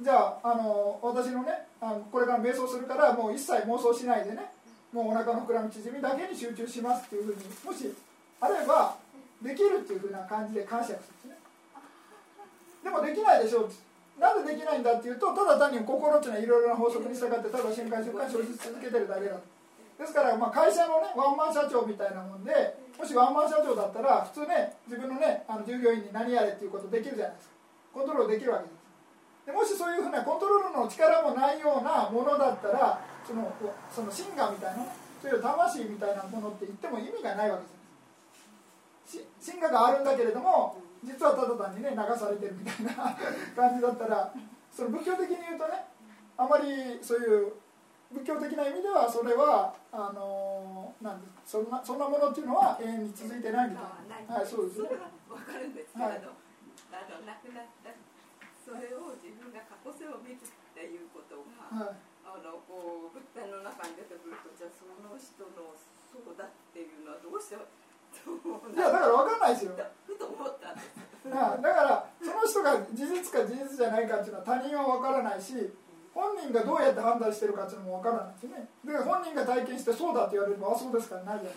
[0.00, 4.46] じゃああの私のねあのこれから瞑想するからもう一切妄想しないでね
[4.92, 7.92] もうお腹の膨らみ縮みだけに集中しますっていうふうにもし
[8.40, 8.96] あれば
[9.42, 11.38] できるっていうふうな感じで感謝するんですね。
[12.82, 13.70] でもできないでしょう。
[14.18, 19.42] なんでできないんだっていうとただ単に心っていうのはいろいろな法則に従ってただ瞬間瞬間生じ続けてるだけだと。
[19.98, 22.50] ですからまあ会社のねワンマン社長みたいなもんで
[22.98, 27.54] もしワンマン社長だったら普通ね自分のねあの従業員に何やれっていうことできるじゃないですか。
[27.94, 28.77] コントロールできるわけです。
[29.48, 33.48] でもしそういうふうなコントロールの力もないようなものだったらその
[33.88, 34.84] そのシンガーみたいな
[35.24, 43.16] そういう魂みたいなものって言っても意味がないわけですシンガーがあるんだけれども実はただ単にね流されてるみたいな
[43.56, 44.32] 感じだったら
[44.70, 45.80] その仏教的に言うとね
[46.36, 47.52] あまりそういう
[48.12, 54.88] 仏教的な意味ではそれはあのなんそんなそんなものっていうのは永遠に続いてないみたいな、はい、そうですね。
[55.30, 56.20] わかるんですけれど、はい、
[56.92, 57.77] あの亡くなった
[58.68, 69.72] それを自分が過去世を見るっていうことが、はい、あのこう物体の中に出てくるとじゃあその人のそうだっていうのはどうしていやだから分かんないですよ。
[69.72, 75.56] だからその人が事実か事実じゃないかっていうのは他人は分からないし
[76.12, 78.68] 本人がどうやって判断してるかっていうのも分からないですよね。
[78.84, 81.56] で本人が体験してそうだって言われればあそうですからないじゃな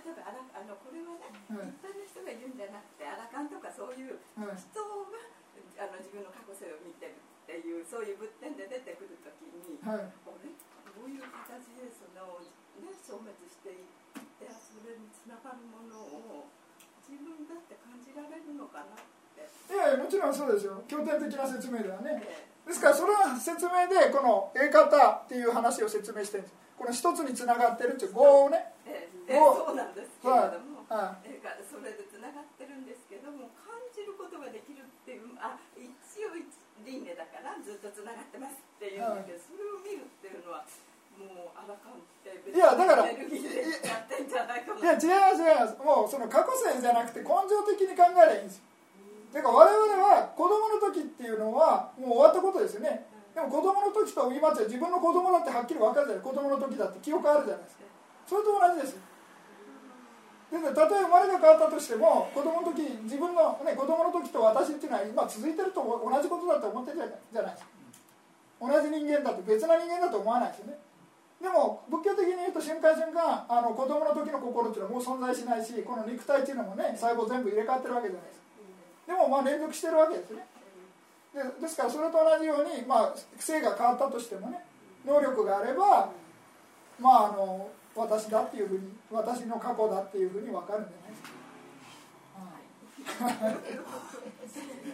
[0.00, 5.40] 例えばああのこれはね、はい、一般の人が言うんじゃなくてアラカンとかそういう人が、はい
[5.80, 10.52] あの自分の過去世を見てるっていうそういう仏典で出てくるときに、はい、これ
[10.92, 12.36] どういう形でその、
[12.84, 16.52] ね、消滅していってそれにつながるものを
[17.00, 19.00] 自分だって感じられるのかなっ
[19.32, 19.48] て。
[19.72, 20.84] いやもちろんそうですよ。
[20.84, 22.20] 経典的な説明ではね、
[22.68, 26.54] ですからそれは説明でこの A 型っていう話を説明してるんです。
[26.76, 28.76] この一つにつながってるっていう語をね、
[29.30, 35.86] そうなんですけれども、はい、はい、それでつながってるんですけども感じることができるっていうあ一
[36.26, 36.42] 応輪
[36.82, 40.64] 廻だからずっとつながってますっていうんだけど、それを見るっていうのは
[41.20, 45.76] もうあらかんって別にいやだからいやってんじゃないかもいや違います違います。
[45.78, 48.64] もうその過去線じゃなくて根性的に考えればいいんですよ。
[49.30, 53.06] だから我々は子供の時っていうのはもう終わったことですよね。
[53.30, 56.24] でも子供の時と今って自分の子供だってはっきり分かるじゃない。
[56.24, 57.84] 子供の時だって記憶あるじゃないですか。
[58.26, 58.96] それと同じです。
[58.96, 59.09] よ
[60.50, 67.54] でたとえ生まれが変わったとしても子供の時自分の、ね、子供の時と私っていうのは今続いてると同じことだと思ってるじゃない。
[67.54, 67.70] ですか
[68.60, 70.78] 同じ人間だと別な人間だと思わないですよね。
[71.40, 78.46] でも仏教的に言うと瞬間瞬間あの子供の時の心っていうのはもう存在しないしこの肉体っていうのもね細胞全部入れ替わってるわけじゃないですか。
[79.06, 80.44] でもまあ連続してるわけですね。
[81.32, 84.66] でですからそれと同じように、まあ、性が変わったとしてもね
[85.06, 86.10] 能力があれば
[86.98, 87.70] まああの
[88.00, 91.10] 私だっていうふうに私の過去だっていうふうに分かるんじゃない。
[93.02, 93.28] ですか、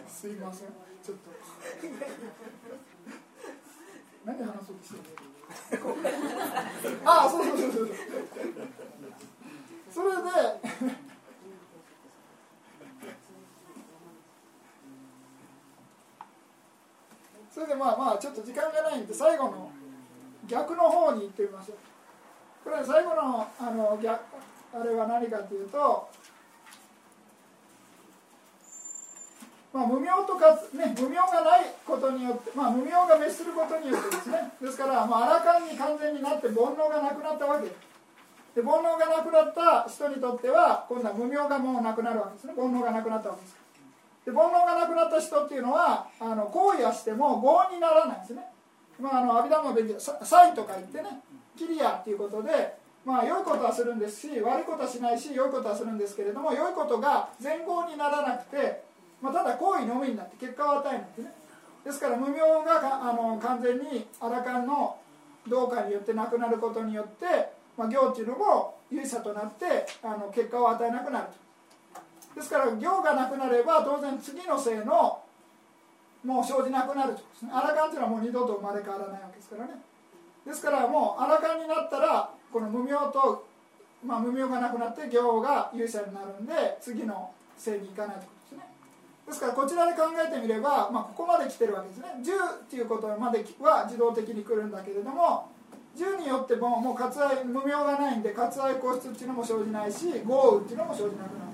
[0.09, 0.67] すいません。
[1.03, 1.29] ちょっと。
[4.25, 4.97] 何話そうとして
[5.77, 5.83] る
[7.05, 7.89] ああそうそうそうそう。
[9.89, 10.21] それで
[17.49, 19.71] それでまあまあちょっと時間がないんで最後の
[20.45, 21.77] 逆の方に行ってみましょう。
[22.67, 24.19] これ最後のあの逆
[24.75, 26.09] あれは何かというと、
[29.71, 37.71] まあ、無明とか、ね、無明がないことによって、まあ、無明が滅することによってですねですから、まあ、アラカンに完全になって煩悩がなくなったわけ。
[37.71, 42.53] で煩悩がなくなった人にとっては今度は無明がもうなくなるわけですね。
[42.57, 43.55] 煩悩がなくなったわけです。
[44.25, 48.43] で煩悩がなくなった人っていうのはあの行為はしても業にならないんですね。
[48.99, 51.21] まあ、あの阿弥陀の勉強サイとか言ってね
[51.57, 58.83] キリアっていうことで、まあ、良いことはするんですし悪いことはしないし良いことはするんですけれども良いことが全合にならなくて、
[59.21, 61.33] まあ、ただ行為のみになって結果を与えるんですね。
[61.85, 64.97] ですから無明があの完全にアラカンの
[65.47, 67.25] 同化によってなくなることによって、
[67.77, 71.47] まあ、行っていうのも有差となってあの結果を与えなくなると。
[72.35, 75.23] ですから行がなくなれば当然次の性の
[76.23, 77.51] もう生じなくなるとですね。
[77.53, 79.79] アラカンっていうのはもう二度と生まれ変わらないわけですからね。
[80.47, 83.45] ですからもうアラカンになったらこの無明と、
[84.05, 88.73] まあ、無明がなくなって行が有者になるんで次の性に行かないということですね。
[89.27, 92.07] ですからこちらで考えてみれば、まあ、ここまで来てるわけですね。
[92.23, 95.51] 10っていうことまでは自動的に来るんだけれども
[95.97, 101.47] 10によってももう割愛無明がないんで割愛固執っていうのも生じないし豪雨っていうのも生じなくなる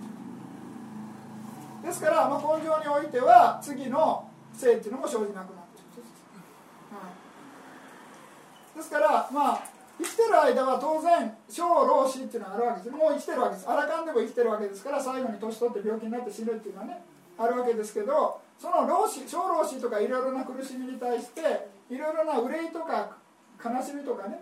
[1.84, 5.63] ですから、まあ、根性においては次の性っていうのも生じなくなる。
[8.76, 9.64] ですからまあ
[9.98, 12.92] 生きてる間は当然小老死っていうのはあるわけです。
[12.92, 13.70] もう生きてるわけです。
[13.70, 17.02] あらかんでも生きてるわけですから最後に年取って病気になって死ぬっていうのはね
[17.38, 23.18] あるわけですけどその老死小老死とかいろいろな苦しみに対していろいろな憂いとか
[23.64, 24.40] 悲しみとかね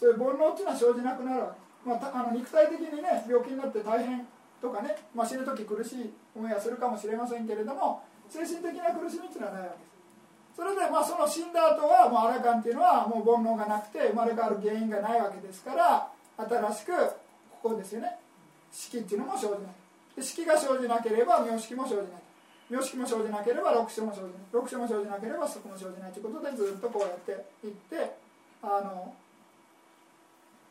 [0.00, 1.40] そういう煩悩っていうのは生じなくなる。
[1.40, 4.26] わけまあ、あの肉体的にね病気になって大変
[4.60, 9.93] とかね、まあ、死ぬ時苦しい思いはするかもしれませんけれども精神的な苦しみっていうのはないわけです。
[10.54, 16.92] それでまあその死んだ後はもうアラカンっていうのはもう煩悩がなくて生まれ変わる原因がないわけですから新しく
[17.62, 18.18] ここですよね。
[18.72, 19.60] 式っていうのも生じない。
[20.16, 22.06] で式が生じなければ名式も生じない。
[22.70, 24.30] 名式も生じなければ六書も生じない。
[24.52, 27.32] 六書も生じなければそこも生じないということでずっとこうやって
[27.66, 28.16] いって
[28.62, 29.14] あの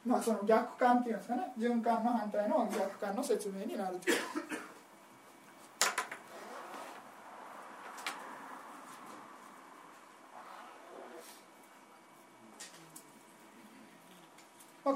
[0.05, 1.51] まあその逆感っていうんですかね。
[1.59, 4.17] 循環の反対の逆感の説明になるという。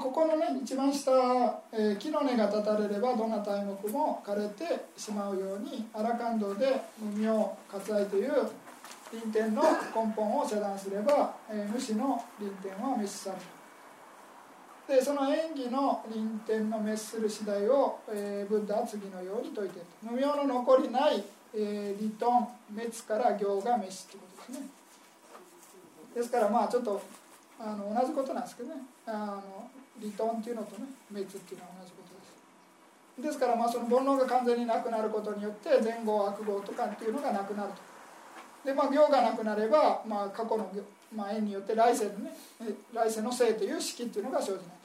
[0.08, 1.12] ここのね一番下、
[1.70, 8.32] えー、木の根が立たれればどんな題目も枯れてしまうように荒感動で無明割愛という
[9.12, 14.98] 臨天の根本を遮断すれば、えー、無視の臨天は滅される。
[14.98, 19.86] でその演技の臨天の滅する次第を、えー、ブッダは次のように説いている。
[20.10, 21.22] 無明の残りない、
[21.54, 24.68] えー、リトン滅から行が滅すということですね。
[26.14, 27.02] ですからまあちょっと
[27.60, 28.76] あの同じことなんですけどね。
[29.08, 33.32] あのリトンっていうのとね滅っていうのは同じことです。
[33.32, 37.88] ですからまあその煩悩が完全になくなることによって前後悪号とかっていうのがなくなると。
[38.64, 40.70] でまあ行がなくなれば、まあ、過去の、
[41.14, 42.32] まあ、縁によって来世のね
[42.92, 44.78] 来世の生という式っていうのが生じない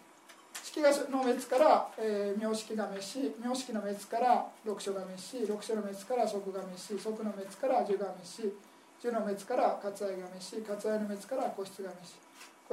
[0.64, 8.54] 式がの滅から、えー、名式が滅し名式の滅から六書が滅し六書の滅から即が滅し即の滅から樹が滅し
[9.02, 12.23] 樹の滅から割愛が滅し割愛の滅から個室が滅し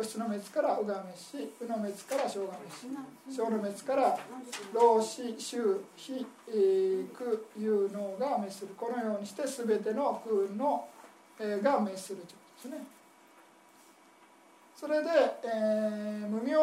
[0.01, 2.89] 個室の滅からうがめしうの滅から小がめし。
[3.37, 4.19] 小の滅から
[4.73, 6.27] 老死臭非
[7.15, 8.69] 苦有能が滅する。
[8.79, 10.89] このようにして全ての空運の、
[11.39, 12.87] えー、が滅するということですね。
[14.75, 15.11] それで、
[15.45, 16.57] えー、無明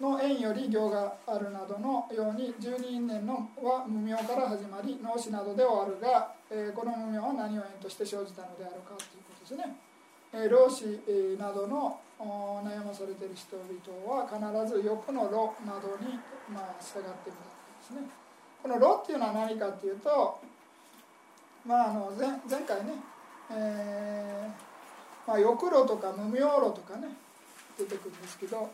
[0.00, 9.87] の縁より行があるなどのように十二因縁のは無明から始まり脳死などで終わるが、えー、この無明は何を縁として生じたのであるかということですね。
[10.32, 10.84] 老子
[11.38, 16.18] などの悩まされている人々は必ず欲の炉などに、
[16.52, 17.12] まあ、従っているわ
[17.90, 18.08] けですね。
[18.62, 20.40] この炉っていうのは何かっていうと、
[21.64, 22.92] まあ、あの前前回ね、
[23.50, 27.08] えーまあ、欲炉とか無明炉とかね
[27.78, 28.70] 出てくるんですけど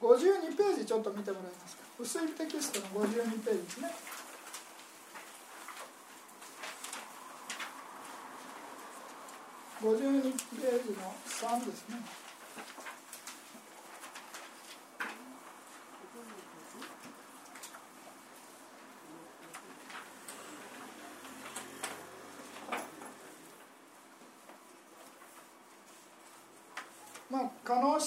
[0.00, 1.82] 52ページちょっと見てもらえますか？
[1.98, 3.90] 薄いテキストの52ページですね。
[9.82, 11.12] 52ページの
[11.60, 11.96] 3ですね
[27.64, 28.00] 可能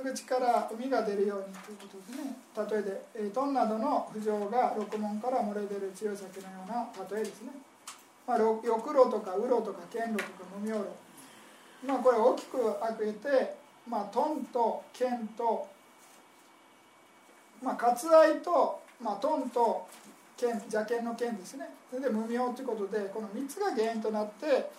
[0.00, 7.50] 口から海が出るようにということでね例えでえトンなどの浮上が六門から漏れ出る強い酒のような例えですね、
[8.26, 10.84] まあ、翼路とかウロとか剣路とか無名路。
[11.86, 13.54] まあこれ大きく開けて、
[13.88, 15.68] まあ、トンと剣と、
[17.62, 19.86] まあ、割愛と、まあ、トンと
[20.36, 21.68] 剣邪剣の剣ですね。
[21.90, 24.70] それで無名ということでこの3つが原因となって、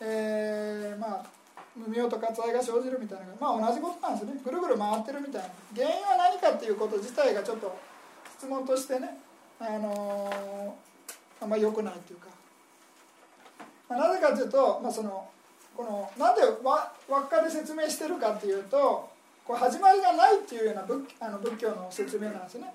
[0.00, 1.26] えー、まあ
[1.76, 3.26] 無明と割愛が生じるみたいな。
[3.40, 4.40] まあ同じことなんですね。
[4.44, 5.48] ぐるぐる回ってるみたいな。
[5.74, 7.76] 原因は何かっていうこと自体がちょっと
[8.40, 9.18] 質問としてね
[9.60, 12.28] あのー、あんまり良くないっていうか、
[13.88, 15.28] まあ、なぜかというと、まあ、その
[15.76, 19.10] このなんで輪っかで説明してるかっていうと
[19.44, 22.72] これ始まりがないっていうような仏あの仏教の説明なんですね。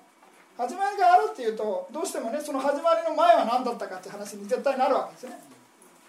[0.56, 5.55] 始まりがあるっていうとどうしてもねその始まりの前は何だったかって話に絶対なるわけですね。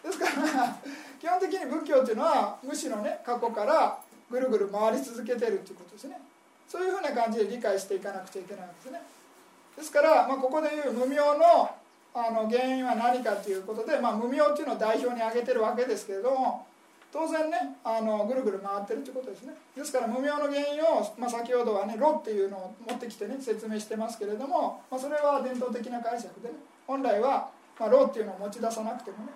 [0.03, 0.77] ですから
[1.19, 3.97] 基本的に仏教っていうのはむしろね過去から
[4.29, 6.19] ぐるぐる回り続けてるっていうことですね。
[6.67, 9.01] そういうふうな感じで理解していかなくちゃいけないわけですね。
[9.77, 11.69] ですから、まあ、ここでいう無明の
[12.13, 16.65] あの原因は何かということで、まあ、無明っていうのを代表に挙げてるわけですけれども
[17.13, 19.53] 当然ねあのぐるぐる回ってるということですね。
[19.75, 26.55] ですから無明の原因を、まあ、先ほどはね「炉」っていうのを持ってきてね説明してますけれども、まあ、それは伝統的な解釈でね
[26.87, 29.31] 本来は、まあ、炉っていうのを持ち出さなくてもね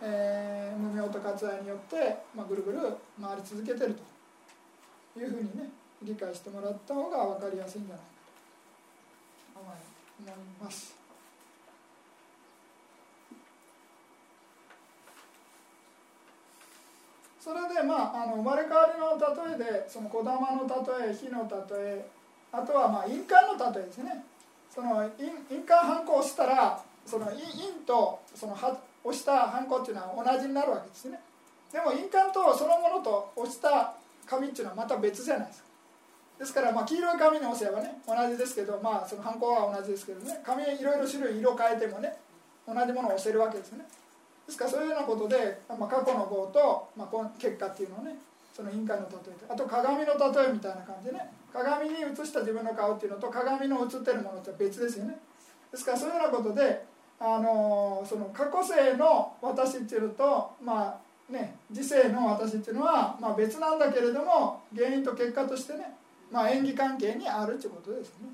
[0.00, 2.78] えー、無明と割愛によって、まあ、ぐるぐる
[3.20, 3.96] 回り続けてる
[5.14, 5.70] というふうにね
[6.02, 8.04] 理解してもらった方が分かりやすいんじゃないか
[9.54, 10.98] と思います。
[17.40, 19.16] それでまああの生まれ変わりの
[19.48, 22.06] 例えでその児玉の例え火の例え
[22.52, 24.24] あとはまあ印鑑の例えですね
[24.68, 28.54] その印印鑑反抗したらその印とその
[29.08, 31.20] 押したハンコっていうのは同じになるわけですね。
[31.72, 33.94] でも印鑑とそのものと押した
[34.26, 35.68] 紙っていうのはまた別じゃないですか。
[36.38, 40.40] ですからまあ黄色い紙に押せばね同じですけどまあそのハンコは同じですけどね。
[40.44, 42.16] 紙いろいろ種類色変えてもね
[42.66, 43.86] 同じものを押せるわけですね。
[44.46, 48.16] ですからそういうようなことで、まあ、過去の棒と、まあ、結果っていうのをね
[48.54, 51.30] その印鑑の例えとあと鏡の例えみたいな感じでね。
[51.52, 55.18] 鏡に映した自分の顔っていうのと鏡の映ってるものって別ですよね。
[55.72, 56.84] ですからそういうようなことで
[57.20, 60.96] あのその過去世の私っていうとま
[61.28, 65.96] あね次世の私っていうのは、まあ、別なんだけれども原因と結果としてね、
[66.30, 68.28] まあ、演技関係にあるっていうことですね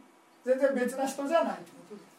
[0.45, 2.15] 全然別な人じゃないということです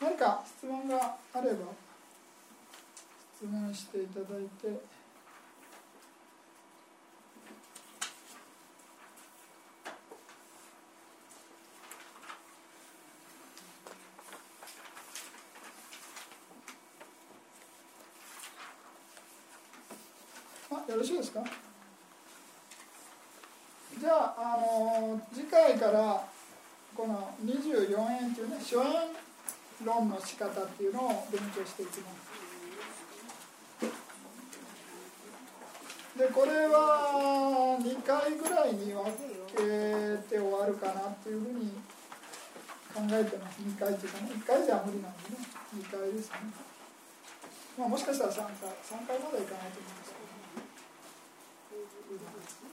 [0.00, 1.56] 何か質問があれば
[3.36, 4.98] 質問していただいて。
[20.88, 21.50] よろしいですか？
[24.00, 26.24] じゃあ、あの次回から
[26.96, 28.84] この24円というね初円
[29.84, 32.28] 論の仕方っていうのを勉強していきます。
[36.18, 39.04] でこれは2回ぐらいに分
[39.46, 39.56] け
[40.28, 41.70] て終わるかなっていうふうに
[42.94, 43.62] 考えてます。
[43.62, 45.38] 2回っていうかね1回じゃ無理なんでね。
[45.78, 46.34] 2回ですね。
[47.78, 50.27] まあもしかしたら3回3回までいかないと思います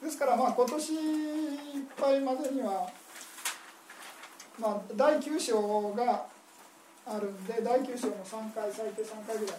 [0.03, 0.99] ですからまあ今年いっ
[1.97, 2.87] ぱいまでには、
[4.59, 6.25] まあ、第9章が
[7.05, 9.55] あるんで第9章の3回最低3回ぐらい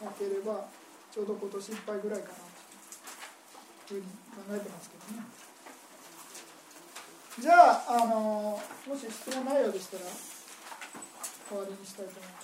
[0.00, 0.66] 分ければ
[1.12, 2.34] ちょうど今年いっぱいぐらいかな
[3.86, 5.44] というふうに考えてますけどね。
[7.40, 10.04] じゃああのもし質問ないようでしたら
[11.48, 12.43] 終わりにしたいと思います。